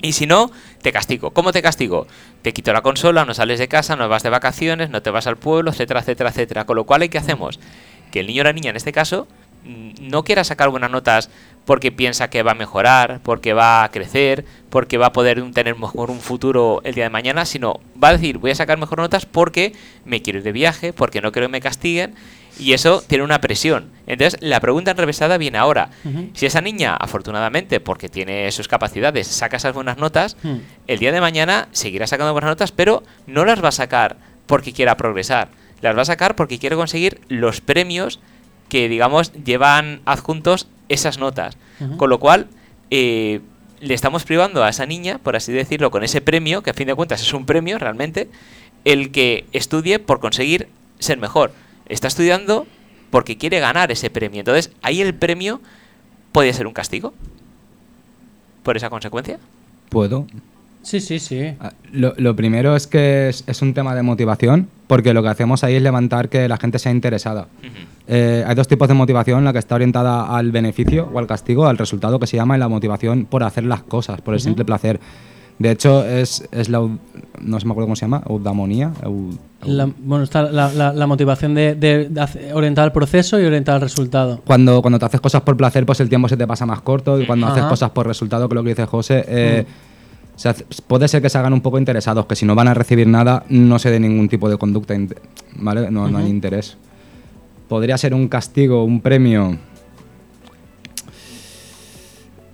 [0.00, 1.32] Y si no, te castigo.
[1.32, 2.06] ¿Cómo te castigo?
[2.40, 5.26] Te quito la consola, no sales de casa, no vas de vacaciones, no te vas
[5.26, 6.64] al pueblo, etcétera, etcétera, etcétera.
[6.64, 7.60] Con lo cual, ¿qué hacemos?
[8.10, 9.28] Que el niño o la niña, en este caso,
[10.00, 11.30] no quiera sacar buenas notas
[11.64, 14.44] porque piensa que va a mejorar, porque va a crecer,
[14.76, 18.12] porque va a poder tener mejor un futuro el día de mañana, sino va a
[18.12, 19.72] decir, voy a sacar mejor notas porque
[20.04, 22.14] me quiero ir de viaje, porque no quiero que me castiguen,
[22.58, 23.88] y eso tiene una presión.
[24.06, 25.88] Entonces, la pregunta enrevesada viene ahora.
[26.34, 30.36] Si esa niña, afortunadamente, porque tiene sus capacidades, saca esas buenas notas,
[30.86, 34.74] el día de mañana seguirá sacando buenas notas, pero no las va a sacar porque
[34.74, 35.48] quiera progresar.
[35.80, 38.20] Las va a sacar porque quiere conseguir los premios
[38.68, 41.56] que, digamos, llevan adjuntos esas notas.
[41.96, 42.48] Con lo cual,
[42.90, 43.40] eh,
[43.80, 46.86] le estamos privando a esa niña, por así decirlo, con ese premio, que a fin
[46.86, 48.28] de cuentas es un premio realmente,
[48.84, 51.52] el que estudie por conseguir ser mejor.
[51.88, 52.66] Está estudiando
[53.10, 54.40] porque quiere ganar ese premio.
[54.40, 55.60] Entonces, ahí el premio
[56.32, 57.14] puede ser un castigo.
[58.62, 59.38] ¿Por esa consecuencia?
[59.88, 60.26] Puedo.
[60.86, 61.40] Sí, sí, sí.
[61.58, 65.74] Ah, lo, primero es que es, un tema de motivación, porque lo que hacemos ahí
[65.74, 67.48] es levantar que la gente sea interesada.
[68.06, 71.66] Eh, hay dos tipos de motivación, la que está orientada al beneficio o al castigo,
[71.66, 74.64] al resultado que se llama, y la motivación por hacer las cosas, por el simple
[74.64, 75.00] placer.
[75.58, 76.78] De hecho, es, es, la.
[76.78, 78.92] No se me acuerdo cómo se llama, eudamonía.
[79.64, 82.08] bueno, está la, motivación de,
[82.54, 84.40] orientar al proceso y orientar al resultado.
[84.46, 87.20] Cuando, cuando te haces cosas por placer, pues el tiempo se te pasa más corto,
[87.20, 89.66] y cuando haces cosas por resultado, que es lo que dice José, eh,
[90.86, 93.44] puede ser que se hagan un poco interesados, que si no van a recibir nada,
[93.48, 94.94] no se dé ningún tipo de conducta,
[95.56, 95.90] ¿vale?
[95.90, 96.76] No, no hay interés.
[97.68, 99.58] Podría ser un castigo, un premio.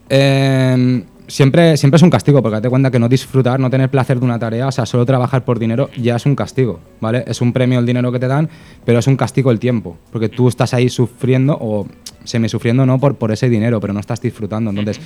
[0.09, 4.18] Eh, siempre, siempre es un castigo, porque te cuenta que no disfrutar, no tener placer
[4.18, 7.25] de una tarea, o sea, solo trabajar por dinero ya es un castigo, ¿vale?
[7.27, 8.49] Es un premio el dinero que te dan,
[8.85, 11.87] pero es un castigo el tiempo, porque tú estás ahí sufriendo o
[12.25, 14.71] semi sufriendo no por, por ese dinero, pero no estás disfrutando.
[14.71, 15.01] Entonces,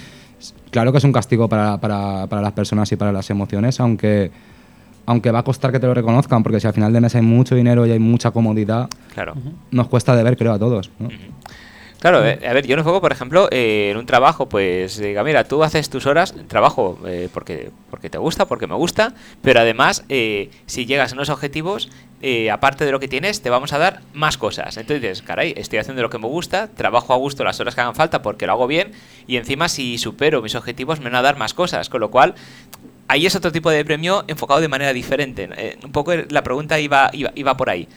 [0.70, 4.30] claro que es un castigo para, para, para las personas y para las emociones, aunque
[5.06, 7.22] aunque va a costar que te lo reconozcan, porque si al final de mes hay
[7.22, 9.34] mucho dinero y hay mucha comodidad, claro.
[9.70, 10.90] nos cuesta de ver, creo, a todos.
[10.98, 11.08] ¿no?
[12.00, 15.24] Claro, eh, a ver, yo no juego, por ejemplo, eh, en un trabajo, pues diga,
[15.24, 19.60] mira, tú haces tus horas, trabajo eh, porque, porque te gusta, porque me gusta, pero
[19.60, 21.90] además, si llegas a unos objetivos,
[22.50, 24.76] aparte de lo que tienes, te vamos a dar más cosas.
[24.76, 27.94] Entonces, caray, estoy haciendo lo que me gusta, trabajo a gusto las horas que hagan
[27.94, 28.92] falta porque lo hago bien,
[29.26, 32.34] y encima, si supero mis objetivos, me van a dar más cosas, con lo cual
[33.08, 35.48] ahí es otro tipo de premio enfocado de manera diferente.
[35.56, 37.88] Eh, un poco la pregunta iba, iba, por ahí.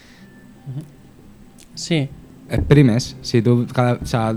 [1.76, 2.10] Sí.
[2.50, 3.16] Exprimes.
[3.22, 4.36] Si tú, o sea,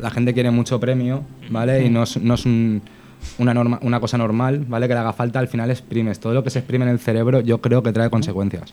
[0.00, 1.84] la gente quiere mucho premio, ¿vale?
[1.84, 4.86] Y no es, no es una, norma, una cosa normal, ¿vale?
[4.86, 6.20] Que le haga falta, al final exprimes.
[6.20, 8.72] Todo lo que se exprime en el cerebro yo creo que trae consecuencias.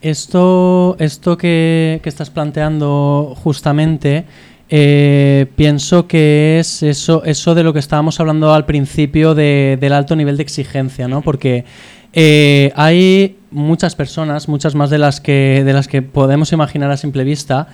[0.00, 4.24] Esto, esto que, que estás planteando justamente
[4.70, 10.14] eh, pienso que es eso, eso de lo que estábamos hablando al principio del alto
[10.14, 11.22] nivel de exigencia, ¿no?
[11.22, 11.64] Porque
[12.12, 16.98] eh, hay muchas personas, muchas más de las que de las que podemos imaginar a
[16.98, 17.68] simple vista,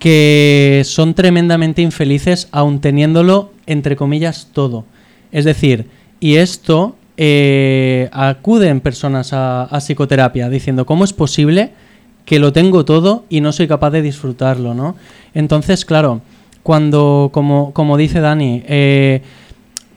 [0.00, 4.84] que son tremendamente infelices aun teniéndolo entre comillas todo.
[5.30, 5.86] Es decir,
[6.18, 11.72] y esto eh, acuden personas a, a psicoterapia diciendo cómo es posible
[12.24, 14.96] que lo tengo todo y no soy capaz de disfrutarlo, ¿no?
[15.34, 16.22] Entonces, claro,
[16.62, 19.22] cuando, como, como dice Dani, eh,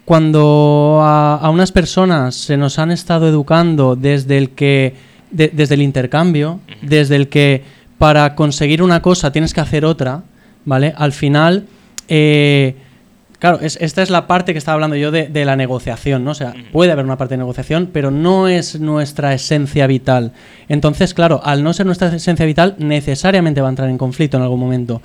[0.05, 4.95] cuando a, unas personas se nos han estado educando desde el que,
[5.31, 7.63] desde el intercambio, desde el que
[7.97, 10.23] para conseguir una cosa tienes que hacer otra,
[10.65, 10.93] ¿vale?
[10.95, 11.65] Al final,
[12.07, 12.75] eh,
[13.39, 16.31] claro, esta es la parte que estaba hablando yo de, de, la negociación, ¿no?
[16.31, 20.31] O sea, puede haber una parte de negociación, pero no es nuestra esencia vital.
[20.69, 24.43] Entonces, claro, al no ser nuestra esencia vital, necesariamente va a entrar en conflicto en
[24.43, 25.01] algún momento.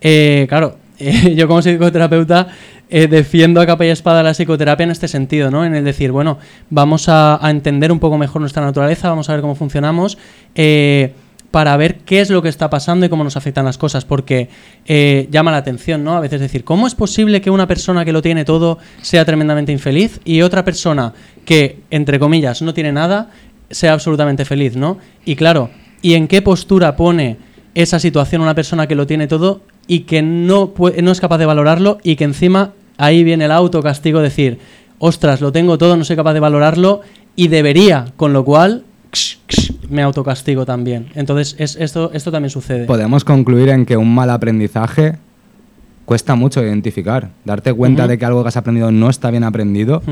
[0.00, 0.76] Eh, claro,
[1.34, 2.48] yo como psicoterapeuta
[2.90, 5.64] eh, defiendo a capa y espada la psicoterapia en este sentido, ¿no?
[5.64, 6.38] En el decir, bueno,
[6.70, 10.18] vamos a, entender un poco mejor nuestra naturaleza, vamos a ver cómo funcionamos,
[10.54, 11.12] eh,
[11.54, 14.48] para ver qué es lo que está pasando y cómo nos afectan las cosas, porque
[14.86, 16.16] eh, llama la atención, ¿no?
[16.16, 19.70] A veces decir, ¿cómo es posible que una persona que lo tiene todo sea tremendamente
[19.70, 21.12] infeliz y otra persona
[21.44, 23.30] que, entre comillas, no tiene nada,
[23.70, 24.98] sea absolutamente feliz, ¿no?
[25.24, 25.70] Y claro,
[26.02, 27.36] ¿y en qué postura pone
[27.76, 31.46] esa situación una persona que lo tiene todo y que no, no es capaz de
[31.46, 34.58] valorarlo y que encima ahí viene el autocastigo, decir,
[34.98, 37.02] ostras, lo tengo todo, no soy capaz de valorarlo
[37.36, 38.82] y debería, con lo cual
[39.90, 41.08] me autocastigo también.
[41.14, 42.86] Entonces, es, esto, esto también sucede.
[42.86, 45.16] Podemos concluir en que un mal aprendizaje
[46.04, 47.30] cuesta mucho identificar.
[47.44, 50.02] Darte cuenta de que algo que has aprendido no está bien aprendido,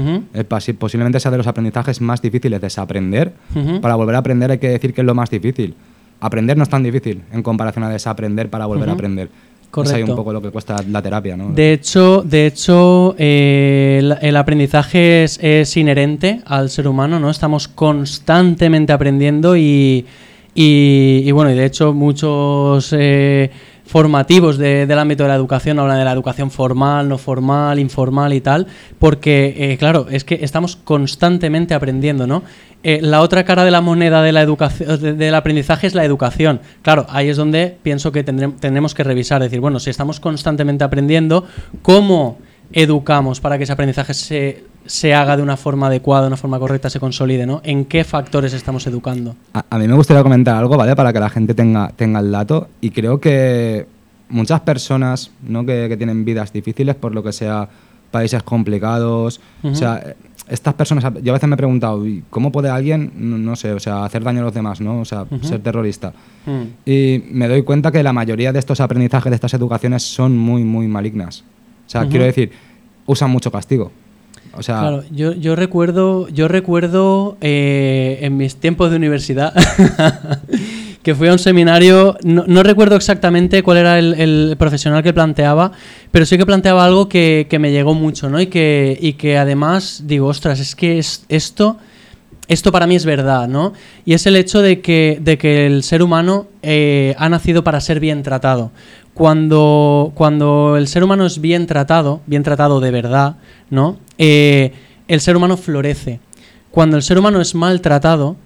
[0.79, 3.33] posiblemente sea de los aprendizajes más difíciles de desaprender.
[3.81, 5.75] Para volver a aprender hay que decir que es lo más difícil.
[6.21, 9.29] Aprender no es tan difícil en comparación a desaprender para volver a aprender.
[9.73, 9.97] Correcto.
[9.97, 11.51] Es ahí un poco lo que cuesta la terapia, ¿no?
[11.51, 17.31] De hecho, de hecho eh, el, aprendizaje es, inherente al ser humano, ¿no?
[17.31, 20.05] Estamos constantemente aprendiendo y,
[20.55, 23.51] y, bueno, y de hecho muchos eh,
[23.93, 28.41] formativos del ámbito de la educación hablan de la educación formal, no formal, informal y
[28.41, 28.67] tal,
[28.99, 32.43] porque, eh, claro, es que estamos constantemente aprendiendo, ¿no?
[32.85, 36.61] Eh, la otra cara de la moneda de la educación, del aprendizaje es la educación.
[36.81, 41.45] Claro, ahí es donde pienso que tendremos que revisar, decir, bueno, si estamos constantemente aprendiendo,
[41.83, 42.39] ¿cómo
[42.73, 46.59] educamos para que ese aprendizaje se, se haga de una forma adecuada, de una forma
[46.59, 47.61] correcta, se consolide, ¿no?
[47.65, 49.37] ¿En qué factores estamos educando?
[49.53, 50.97] A, mí me gustaría comentar algo, ¿vale?
[50.97, 52.69] Para que la gente tenga, tenga el dato.
[52.81, 53.87] Y creo que
[54.29, 55.65] muchas personas, ¿no?
[55.65, 57.69] Que, que tienen vidas difíciles, por lo que sea
[58.11, 60.15] países complicados, o sea
[60.49, 64.05] estas personas, yo a veces me he preguntado, ¿cómo puede alguien, no, sé, o sea,
[64.05, 65.01] hacer daño a los demás, ¿no?
[65.01, 66.13] O sea, ser terrorista.
[66.47, 66.63] Mm.
[66.91, 70.65] Y me doy cuenta que la mayoría de estos aprendizajes, de estas educaciones, son muy,
[70.65, 71.45] muy malignas.
[71.87, 72.53] O sea, quiero decir,
[73.07, 73.93] usan mucho castigo.
[74.61, 79.55] Claro, yo, yo recuerdo, yo recuerdo eh, en mis tiempos de universidad
[81.03, 85.73] que fui a un seminario, no, recuerdo exactamente cuál era el, profesional que planteaba,
[86.11, 88.41] pero sí que planteaba algo que, me llegó mucho, ¿no?
[88.41, 91.79] Y que, y que además digo, ostras, es que es, esto,
[92.47, 93.73] esto para mí es verdad, ¿no?
[94.05, 97.81] Y es el hecho de que, de que el ser humano eh, ha nacido para
[97.81, 98.71] ser bien tratado.
[99.15, 103.37] Cuando, cuando el ser humano es bien tratado, bien tratado de verdad,
[103.73, 103.99] ¿no?
[104.19, 104.71] Eh,
[105.09, 106.21] el ser humano florece.
[106.71, 108.37] Cuando el ser humano es maltratado,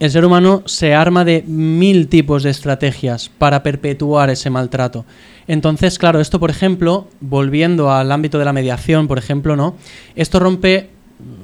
[0.00, 5.04] el ser humano se arma de mil tipos de estrategias para perpetuar ese maltrato.
[5.46, 9.76] Entonces, claro, esto, por ejemplo, volviendo al ámbito de la mediación, por ejemplo, ¿no?
[10.16, 10.90] Esto rompe.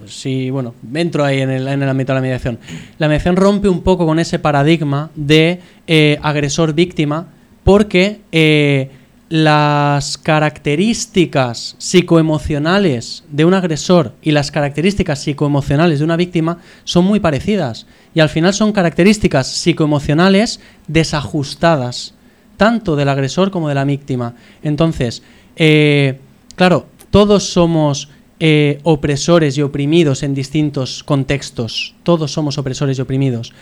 [0.06, 2.58] Si, bueno, entro ahí en el, ámbito de la mediación.
[2.98, 7.28] La mediación rompe un poco con ese paradigma de eh, agresor-víctima,
[7.64, 8.90] porque eh,
[9.30, 17.20] las características psicoemocionales de un agresor y las características psicoemocionales de una víctima son muy
[17.20, 17.86] parecidas.
[18.12, 22.14] Y al final son características psicoemocionales desajustadas,
[22.56, 24.34] tanto del agresor como de la víctima.
[24.64, 25.22] Entonces,
[25.54, 26.18] eh,
[26.56, 28.08] claro, todos somos
[28.40, 31.94] eh, opresores y oprimidos en distintos contextos.
[32.02, 33.52] Todos somos opresores y oprimidos.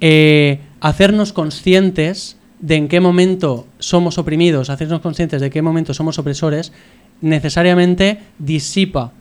[0.00, 6.18] Eh, hacernos conscientes de en qué momento somos oprimidos, hacernos conscientes de qué momento somos
[6.18, 6.72] opresores,
[7.20, 9.12] necesariamente disipa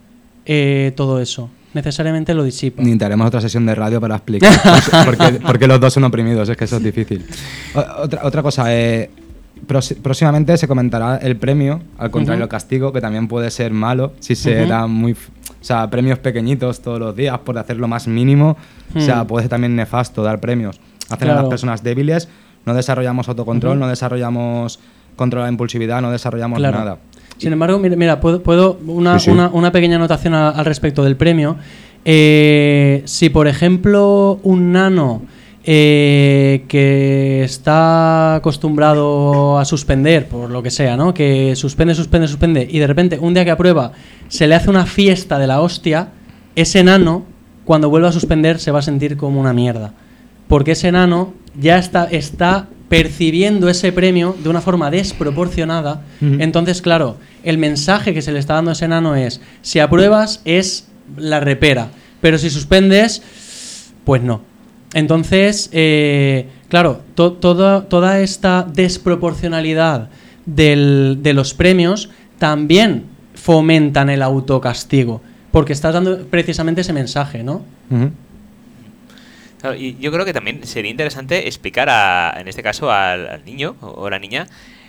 [0.46, 1.50] eh, todo eso.
[1.74, 2.82] necesariamente lo disipa.
[3.02, 4.52] Haremos otra sesión de radio para explicar
[5.46, 7.26] por qué los dos son oprimidos, es que eso es difícil.
[7.76, 9.10] otra, otra cosa, eh,
[10.02, 14.36] próximamente se comentará el premio, al contrario del castigo, que también puede ser malo si
[14.36, 15.14] se da muy...
[15.14, 18.56] O sea, premios pequeñitos todos los días por hacer lo más mínimo.
[18.96, 19.28] O sea, hmm.
[19.28, 20.80] puede ser también nefasto dar premios.
[21.10, 22.30] Hacen a las personas débiles,
[22.68, 24.80] no desarrollamos autocontrol, no desarrollamos
[25.16, 27.00] control de la impulsividad, no desarrollamos nada.
[27.38, 29.18] Sin embargo, mira, puedo, una,
[29.54, 31.56] Una, pequeña anotación al respecto del premio.
[32.04, 35.22] Eh, si, por ejemplo, un nano
[35.64, 41.14] eh, que está acostumbrado a suspender, por lo que sea, ¿no?
[41.14, 43.94] Que suspende, suspende, suspende, y de repente, un día que aprueba,
[44.28, 46.10] se le hace una fiesta de la hostia,
[46.56, 47.26] ese nano,
[47.66, 49.94] cuando vuelva a suspender, se va a sentir como una mierda.
[50.48, 56.04] Porque ese nano ya está, está percibiendo ese premio de una forma desproporcionada.
[56.22, 60.42] Entonces, claro, el mensaje que se le está dando a ese nano es, si apruebas
[60.46, 60.88] es
[61.18, 61.90] la repera,
[62.22, 63.22] pero si suspendes,
[64.04, 64.42] pues no.
[64.94, 70.10] Entonces, eh, claro, toda esta desproporcionalidad
[70.46, 73.04] de los premios también
[73.34, 77.64] fomentan el autocastigo, porque estás dando precisamente ese mensaje, ¿no?
[79.78, 84.10] Y yo creo que también sería interesante explicar, a, en este caso, al, niño o
[84.10, 84.48] la niña,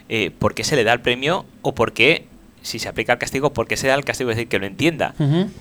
[0.09, 2.27] eh, por qué se le da el premio o por qué
[2.62, 4.31] si se aplica el castigo, ¿por qué se da el castigo?
[4.31, 5.14] Es decir, que lo entienda.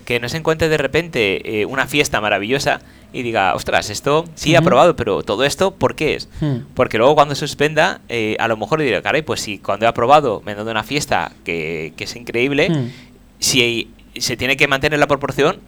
[0.04, 2.82] Que no se encuentre de repente eh, una fiesta maravillosa
[3.14, 6.28] y diga, ostras, esto sí ha aprobado, pero todo esto, ¿por qué es?
[6.74, 10.42] Porque luego cuando suspenda, eh, a lo mejor dirá, caray, pues si cuando he aprobado
[10.46, 12.92] me han dado una fiesta que, es increíble,
[13.40, 15.60] si se tiene que mantener la proporción,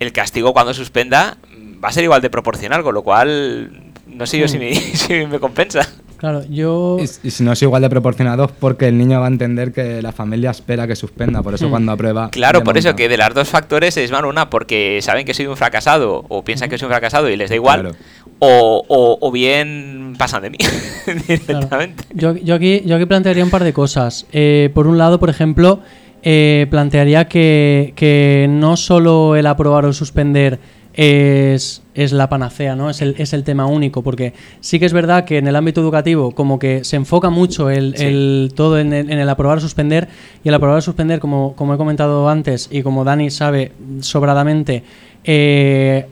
[0.00, 1.36] el castigo cuando suspenda
[1.82, 4.58] va a ser igual de proporcional, con lo cual no sé yo si
[5.26, 5.88] me compensa.
[6.16, 6.96] Claro, yo...
[6.98, 10.12] Y, si no es igual de proporcionado porque el niño va a entender que la
[10.12, 11.70] familia espera que suspenda, por eso hmm.
[11.70, 12.30] cuando aprueba...
[12.30, 15.46] Claro, por eso que de las dos factores es van una porque saben que soy
[15.46, 17.94] un fracasado o piensan que soy un fracasado y les da igual,
[18.38, 20.58] o, o, bien pasan de mí
[21.28, 22.04] directamente.
[22.14, 24.26] Yo, yo, aquí, yo aquí plantearía un par de cosas.
[24.32, 25.80] Eh, por un lado, por ejemplo,
[26.28, 30.58] eh, plantearía que, que no solo el aprobar o suspender
[30.92, 32.90] es, la panacea, ¿no?
[32.90, 35.80] Es el, es el tema único, porque sí que es verdad que en el ámbito
[35.80, 40.08] educativo como que se enfoca mucho el, todo en el, aprobar o suspender,
[40.42, 43.70] y el aprobar o suspender, como, como he comentado antes, y como Dani sabe
[44.00, 44.82] sobradamente,
[45.22, 46.06] eh,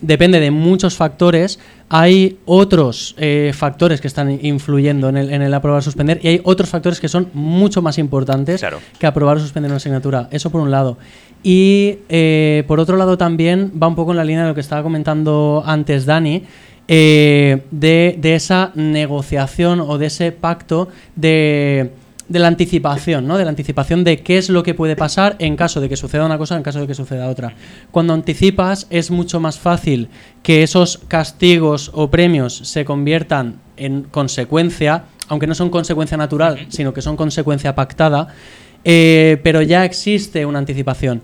[0.00, 1.58] depende de muchos factores.
[1.88, 6.28] Hay otros eh, factores que están influyendo en el, en el aprobar o suspender y
[6.28, 8.64] hay otros factores que son mucho más importantes
[8.98, 10.28] que aprobar o suspender una asignatura.
[10.30, 10.98] Eso por un lado.
[11.42, 14.60] Y eh, por otro lado también va un poco en la línea de lo que
[14.60, 16.42] estaba comentando antes Dani,
[16.88, 21.92] eh, de, esa negociación o de ese pacto de,
[22.28, 23.38] la anticipación, ¿no?
[23.38, 26.26] De la anticipación de qué es lo que puede pasar en caso de que suceda
[26.26, 27.54] una cosa, en caso de que suceda otra.
[27.90, 30.08] Cuando anticipas es mucho más fácil
[30.42, 36.92] que esos castigos o premios se conviertan en consecuencia, aunque no son consecuencia natural, sino
[36.92, 38.28] que son consecuencia pactada.
[38.84, 41.22] Eh, pero ya existe una anticipación.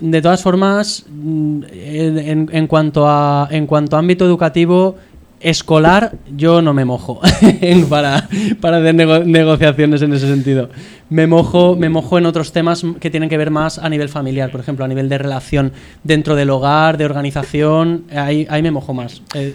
[0.00, 4.96] De todas formas, mm, en, cuanto a, en cuanto a ámbito educativo,
[5.40, 7.20] escolar, yo no me mojo
[7.88, 8.28] para,
[8.60, 10.68] para hacer negociaciones en ese sentido.
[11.08, 14.50] Me mojo, me mojo en otros temas que tienen que ver más a nivel familiar,
[14.50, 15.72] por ejemplo, a nivel de relación
[16.04, 19.22] dentro del hogar, de organización, ahí, ahí me mojo más.
[19.34, 19.54] Eh,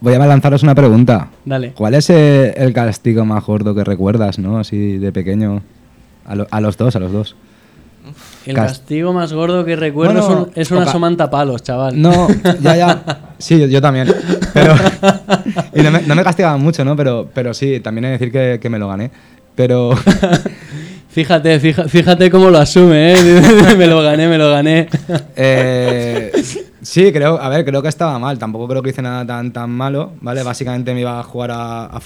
[0.00, 1.30] Voy a lanzaros una pregunta.
[1.44, 1.72] Dale.
[1.72, 4.58] ¿Cuál es el castigo más gordo que recuerdas, no?
[4.58, 5.62] Así de pequeño.
[6.26, 7.36] A, los dos, a los dos.
[8.46, 12.00] El castigo más gordo que recuerdo es, una somanta palos, chaval.
[12.00, 12.28] No,
[12.60, 13.20] ya, ya.
[13.38, 14.14] Sí, yo, también.
[14.52, 14.74] Pero,
[15.74, 16.96] y no me, no castigaban mucho, ¿no?
[16.96, 19.10] Pero, pero sí, también he de decir que, me lo gané.
[19.54, 19.94] Pero.
[21.08, 23.76] fíjate, fíjate, cómo lo asume, ¿eh?
[23.76, 24.88] me lo gané, me lo gané.
[25.36, 26.32] Eh,
[26.80, 28.38] sí, creo, a ver, creo que estaba mal.
[28.38, 30.42] Tampoco creo que hice nada tan, tan malo, ¿vale?
[30.42, 32.00] Básicamente me iba a jugar a, a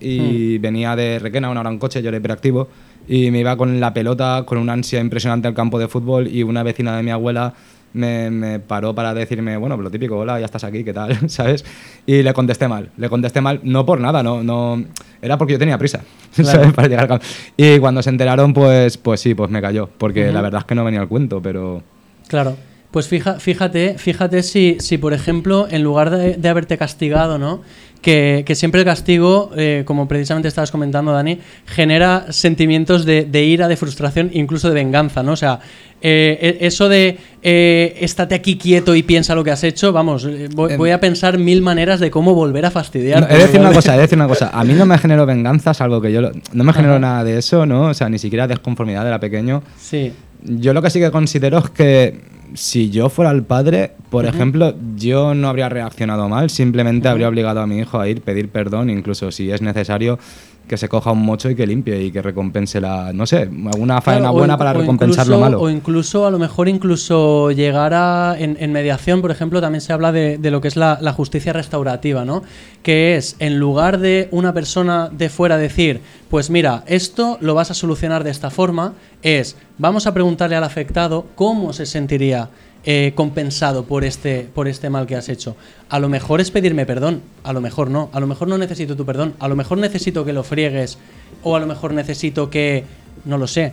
[0.00, 0.62] y hmm.
[0.62, 2.68] venía de Requena, una hora en coche, yo era hiperactivo
[3.08, 6.42] y me iba con la pelota, con una ansia impresionante al campo de fútbol y
[6.42, 7.54] una vecina de mi abuela
[7.96, 11.16] me, paró para decirme, bueno, lo típico, hola, ya estás aquí, ¿qué tal?
[11.30, 11.64] ¿Sabes?
[12.04, 14.84] Y le contesté mal, le contesté mal, no por nada, no, no
[15.22, 16.72] era porque yo tenía prisa, ¿sabes?
[16.72, 17.24] Para llegar al campo.
[17.56, 20.74] Y cuando se enteraron, pues, pues sí, pues me cayó, porque la verdad es que
[20.74, 21.82] no venía al cuento, pero...
[22.28, 22.56] Claro.
[22.90, 27.60] Pues fíjate, fíjate si, si, por ejemplo, en lugar de, de haberte castigado, ¿no?
[28.00, 33.76] Que, siempre el castigo, eh, como precisamente estabas comentando, Dani, genera sentimientos de, ira, de
[33.76, 35.32] frustración, incluso de venganza, ¿no?
[35.32, 35.60] O sea,
[36.00, 40.28] eh, e, eso de eh, estate aquí quieto y piensa lo que has hecho, vamos,
[40.54, 43.22] voy, a pensar mil maneras de cómo volver a fastidiar.
[43.22, 44.50] No, he de decir una cosa, he de decir una cosa.
[44.52, 46.20] A mí no me generó venganza, salvo que yo
[46.52, 47.86] no me generó nada de eso, ¿no?
[47.86, 49.62] O sea, ni siquiera desconformidad, era pequeño.
[49.80, 50.12] Sí.
[50.42, 54.74] Yo lo que sí que considero es que si yo fuera el padre, por ejemplo,
[54.96, 58.90] yo no habría reaccionado mal, simplemente habría obligado a mi hijo a ir, pedir perdón,
[58.90, 60.18] incluso si es necesario
[60.66, 64.00] que se coja un mocho y que limpie y que recompense la, no sé, alguna
[64.00, 65.60] faena buena para recompensar lo malo.
[65.60, 70.10] O incluso, a lo mejor, incluso llegar a, en, mediación, por ejemplo, también se habla
[70.10, 72.42] de, lo que es la, justicia restaurativa, ¿no?
[72.82, 77.70] Que es, en lugar de una persona de fuera decir, pues mira, esto lo vas
[77.70, 82.50] a solucionar de esta forma, es, vamos a preguntarle al afectado cómo se sentiría
[82.88, 85.56] eh, compensado por este, por este mal que has hecho.
[85.88, 88.94] A lo mejor es pedirme perdón, a lo mejor no, a lo mejor no necesito
[88.94, 90.96] tu perdón, a lo mejor necesito que lo friegues
[91.42, 92.84] o a lo mejor necesito que...
[93.24, 93.72] no lo sé.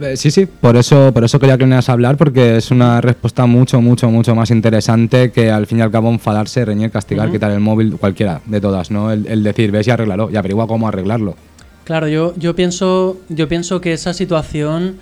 [0.00, 3.00] Eh, sí, sí, por eso, por eso quería que vinieras a hablar, porque es una
[3.02, 7.30] respuesta mucho, mucho, mucho más interesante que al fin y al cabo enfadarse, reñir, castigar,
[7.30, 9.10] quitar el móvil, cualquiera de todas, ¿no?
[9.12, 11.36] El, decir, ves y arréglalo, y averigua cómo arreglarlo.
[11.84, 14.96] Claro, yo, yo, pienso, yo pienso que esa situación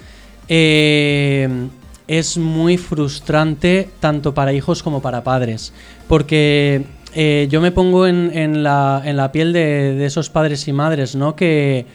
[0.48, 1.68] eh,
[2.10, 5.72] es muy frustrante tanto para hijos como para padres.
[6.08, 6.84] Porque
[7.14, 11.36] eh, yo me pongo en, la, piel de, esos padres y madres, ¿no?
[11.36, 11.86] Que,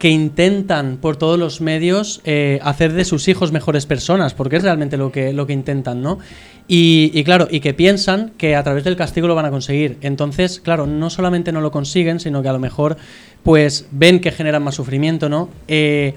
[0.00, 4.64] que intentan por todos los medios eh, hacer de sus hijos mejores personas, porque es
[4.64, 6.18] realmente lo que, lo que intentan, ¿no?
[6.66, 9.98] Y, claro, y que piensan que a través del castigo lo van a conseguir.
[10.00, 12.96] Entonces, claro, no solamente no lo consiguen, sino que a lo mejor
[13.44, 15.48] pues ven que generan más sufrimiento, ¿no?
[15.68, 16.14] Eh,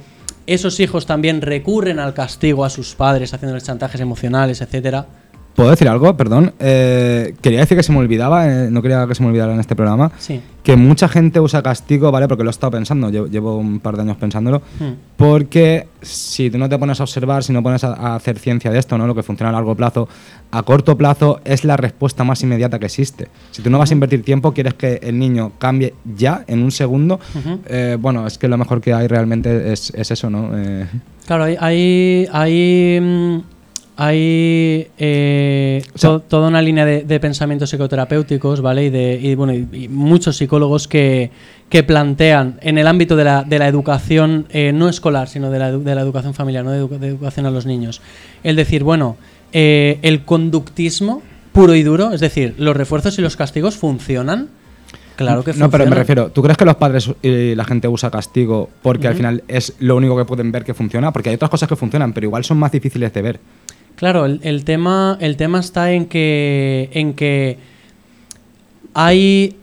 [0.47, 5.05] esos hijos también recurren al castigo a sus padres, haciéndoles chantajes emocionales, etcétera.
[5.57, 6.15] ¿Puedo decir algo?
[6.15, 6.53] Perdón.
[6.59, 9.59] Eh, quería decir que se me olvidaba, eh, no quería que se me olvidara en
[9.59, 10.39] este programa, sí.
[10.61, 12.27] que mucha gente usa castigo, ¿vale?
[12.27, 14.91] Porque lo he estado pensando, llevo, un par de años pensándolo, hmm.
[15.15, 18.77] porque si tú no te pones a observar, si no pones a, hacer ciencia de
[18.77, 19.07] esto, ¿no?
[19.07, 20.07] Lo que funciona a largo plazo,
[20.51, 23.27] a corto plazo es la respuesta más inmediata que existe.
[23.49, 26.69] Si tú no vas a invertir tiempo, quieres que el niño cambie ya, en un
[26.69, 27.19] segundo,
[27.65, 30.51] eh, bueno, es que lo mejor que hay realmente es, eso, ¿no?
[31.25, 32.27] Claro, hay...
[32.31, 33.56] hay mm,
[33.99, 35.83] hay eh,
[36.29, 38.85] toda una línea de, pensamientos psicoterapéuticos, ¿vale?
[38.85, 41.31] Y, de, bueno, y, muchos psicólogos que,
[41.87, 45.71] plantean en el ámbito de la, de la educación, eh, no escolar, sino de la,
[45.71, 48.01] de la educación familiar, no de, educación a los niños.
[48.43, 49.17] El decir, bueno,
[49.51, 54.49] eh, el conductismo puro y duro, es decir, los refuerzos y los castigos funcionan.
[55.15, 55.71] Claro que funcionan.
[55.71, 59.07] No, pero me refiero, ¿tú crees que los padres y la gente usa castigo porque
[59.07, 61.11] al final es lo único que pueden ver que funciona?
[61.11, 63.39] Porque hay otras cosas que funcionan, pero igual son más difíciles de ver.
[63.97, 67.57] Claro, el, tema, el tema está en que, en que
[68.93, 69.55] hay,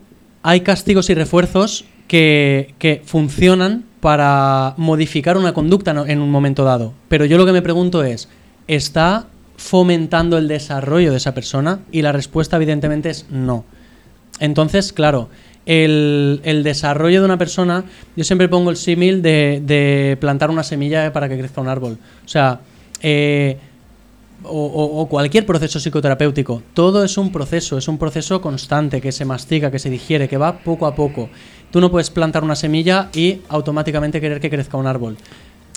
[0.42, 6.94] hay castigos y refuerzos que, que funcionan para modificar una conducta en un momento dado.
[7.08, 8.28] Pero yo lo que me pregunto es,
[8.66, 11.78] ¿está fomentando el desarrollo de esa persona?
[11.92, 13.64] Y la respuesta evidentemente es no.
[14.40, 15.28] Entonces, claro,
[15.64, 17.84] el, el desarrollo de una persona,
[18.16, 21.98] yo siempre pongo el símil de, de, plantar una semilla para que crezca un árbol.
[22.24, 22.62] O sea,
[23.00, 23.58] eh,
[24.44, 29.70] o, cualquier proceso psicoterapéutico, todo es un proceso, es un proceso constante que se mastiga,
[29.70, 31.28] que se digiere, que va poco a poco.
[31.70, 35.16] Tú no puedes plantar una semilla y automáticamente querer que crezca un árbol.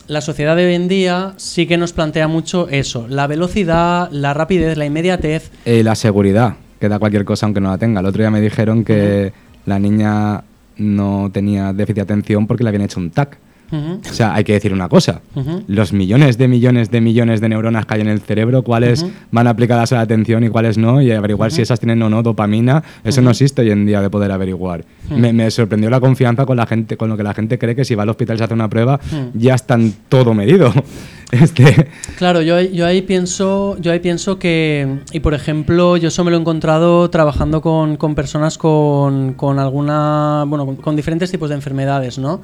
[0.07, 4.33] La sociedad de hoy en día sí que nos plantea mucho eso, la velocidad, la
[4.33, 5.51] rapidez, la inmediatez.
[5.65, 7.99] Y la seguridad, que da cualquier cosa aunque no la tenga.
[7.99, 9.33] El otro día me dijeron que
[9.65, 10.43] la niña
[10.77, 13.37] no tenía déficit de atención porque le habían hecho un TAC.
[13.71, 15.21] O sea, hay que decir una cosa.
[15.67, 19.47] Los millones de millones de millones de neuronas que hay en el cerebro, cuáles van
[19.47, 22.83] aplicadas a la atención y cuáles no, y averiguar si esas tienen o no dopamina,
[23.03, 24.85] eso no existe hoy en día de poder averiguar.
[25.09, 27.95] me, sorprendió la confianza con la gente, con lo que la gente cree que si
[27.95, 28.99] va al hospital y se hace una prueba,
[29.33, 30.73] ya están todo medido.
[31.29, 31.89] Este...
[32.17, 36.31] Claro, yo, yo, ahí pienso, yo ahí pienso que, y por ejemplo, yo eso me
[36.31, 41.55] lo he encontrado trabajando con, con personas con, con alguna, bueno, con diferentes tipos de
[41.55, 42.41] enfermedades, ¿no?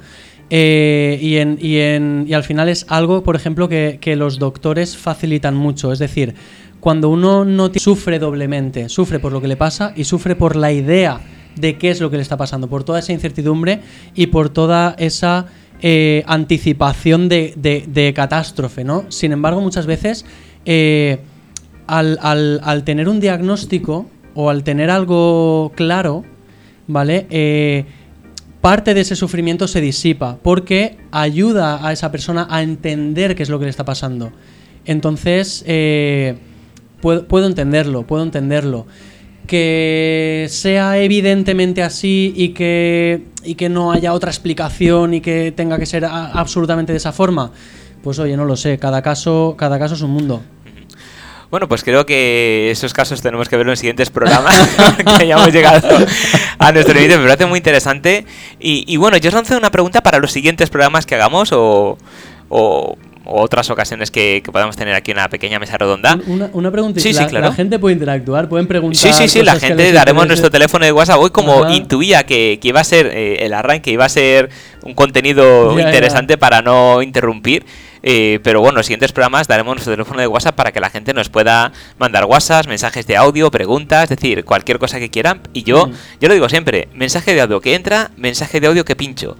[0.50, 5.92] Eh, y, al final es algo, por ejemplo, que, los doctores facilitan mucho.
[5.92, 6.34] Es decir,
[6.80, 10.72] cuando uno no sufre doblemente, sufre por lo que le pasa y sufre por la
[10.72, 11.20] idea
[11.56, 13.80] de qué es lo que le está pasando, por toda esa incertidumbre
[14.14, 15.46] y por toda esa
[15.80, 19.06] eh, anticipación de, catástrofe, ¿no?
[19.10, 20.26] Sin embargo, muchas veces,
[20.64, 21.18] eh,
[21.86, 26.24] al, tener un diagnóstico o al tener algo claro,
[26.86, 27.26] ¿vale?
[28.64, 33.50] Parte de ese sufrimiento se disipa porque ayuda a esa persona a entender qué es
[33.50, 34.32] lo que le está pasando.
[34.86, 36.36] Entonces, eh,
[37.02, 38.86] puedo, entenderlo, puedo entenderlo.
[39.46, 45.78] Que sea evidentemente así y que, y que no haya otra explicación y que tenga
[45.78, 47.52] que ser absolutamente de esa forma,
[48.02, 50.40] pues oye, no lo sé, cada caso, cada caso es un mundo.
[51.50, 54.56] Bueno, pues creo que esos casos tenemos que verlo en siguientes programas,
[55.18, 55.88] que ya hemos llegado
[56.58, 58.26] a nuestro límite, me parece muy interesante.
[58.58, 61.98] Y, bueno, yo os lanzo una pregunta para los siguientes programas que hagamos o,
[62.48, 66.18] o otras ocasiones que, podamos tener aquí una pequeña mesa redonda.
[66.26, 67.00] Una, una pregunta.
[67.00, 67.46] Sí, sí, claro.
[67.48, 69.00] La gente puede interactuar, pueden preguntar.
[69.00, 71.18] Sí, sí, sí, la gente daremos nuestro teléfono de WhatsApp.
[71.18, 74.50] Hoy, como intuía que, iba a ser eh, el arranque, iba a ser
[74.82, 77.64] un contenido interesante para no interrumpir.
[78.06, 80.90] Eh, pero bueno, en los siguientes programas daremos nuestro teléfono de WhatsApp para que la
[80.90, 85.40] gente nos pueda mandar WhatsApp, mensajes de audio, preguntas, es decir, cualquier cosa que quieran.
[85.54, 85.88] Y yo,
[86.20, 89.38] yo lo digo siempre, mensaje de audio que entra, mensaje de audio que pincho.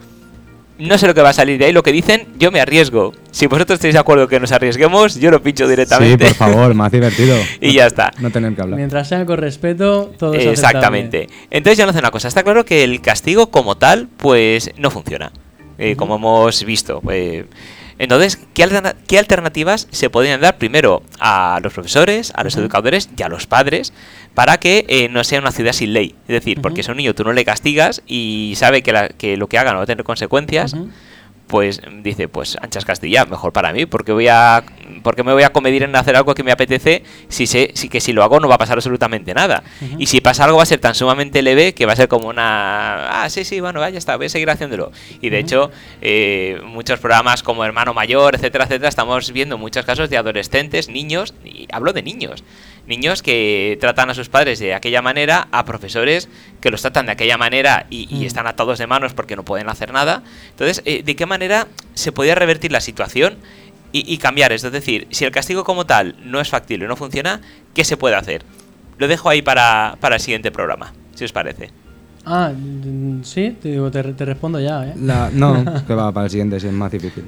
[0.79, 3.13] No sé lo que va a salir de ahí, lo que dicen, yo me arriesgo.
[3.31, 6.27] Si vosotros estáis de acuerdo que nos arriesguemos, yo lo pincho directamente.
[6.27, 7.37] Sí, por favor, más divertido.
[7.61, 8.13] y ya está.
[8.19, 8.79] No tener que hablar.
[8.79, 11.29] Mientras sea con respeto, todo es Exactamente.
[11.51, 12.29] Entonces ya no hace una cosa.
[12.29, 15.33] Está claro que el castigo como tal, pues no funciona.
[15.77, 17.03] Eh, como hemos visto.
[17.11, 17.45] Eh,
[17.99, 23.29] entonces, ¿qué, alternativas se podrían dar primero a los profesores, a los educadores y a
[23.29, 23.93] los padres
[24.35, 26.15] para que eh, no sea una ciudad sin ley?
[26.23, 29.49] Es decir, porque es un niño tú no le castigas y sabe que, que lo
[29.49, 30.75] que haga no va a tener consecuencias
[31.55, 34.65] pues dice, pues anchas Castilla, mejor para mí, porque voy a
[35.05, 38.01] porque me voy a comedir en hacer algo que me apetece si sé si que
[38.01, 39.63] si lo hago no va a pasar absolutamente nada.
[39.97, 42.27] Y si pasa algo va a ser tan sumamente leve que va a ser como
[42.27, 44.91] una ah, sí, sí, bueno, ya está, voy a seguir haciéndolo.
[45.21, 50.11] Y de hecho, eh, muchos programas como Hermano Mayor, etcétera, etcétera, estamos viendo muchos casos
[50.11, 52.43] de adolescentes, niños, y hablo de niños,
[52.87, 56.29] niños que tratan a sus padres de aquella manera, a profesores
[56.61, 58.23] que los tratan de aquella manera y, mm.
[58.23, 60.23] están atados de manos porque no pueden hacer nada.
[60.51, 63.37] Entonces, eh, ¿de qué manera se podría revertir la situación
[63.97, 64.67] y, cambiar esto?
[64.69, 67.41] Es decir, si el castigo como tal no es factible, no funciona,
[67.75, 68.45] ¿qué se puede hacer?
[68.99, 71.71] Lo dejo ahí para, el siguiente programa, si os parece.
[72.27, 72.51] Ah,
[73.23, 74.95] sí, te, digo, te, respondo ya, ¿eh?
[74.97, 75.31] no,
[75.87, 77.25] que va para el siguiente, si es más difícil.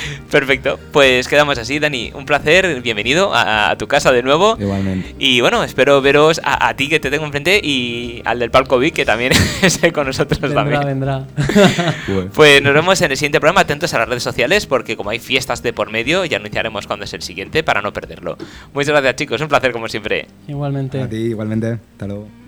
[0.30, 2.12] Perfecto, pues quedamos así, Dani.
[2.14, 4.56] Un placer, bienvenido a, tu casa de nuevo.
[4.58, 5.14] Igualmente.
[5.18, 8.94] Y bueno, espero veros a, ti que te tengo enfrente y al del Palco Vic
[8.94, 9.32] que también
[9.62, 10.84] está con nosotros vendrá, también.
[10.84, 11.26] Vendrá,
[12.34, 13.62] Pues nos vemos en el siguiente programa.
[13.62, 17.04] Atentos a las redes sociales porque como hay fiestas de por medio, ya anunciaremos cuándo
[17.04, 18.36] es el siguiente para no perderlo.
[18.72, 19.40] Muchas gracias, chicos.
[19.40, 20.26] Un placer como siempre.
[20.48, 21.00] Igualmente.
[21.00, 21.78] A ti, igualmente.
[21.92, 22.41] Hasta luego.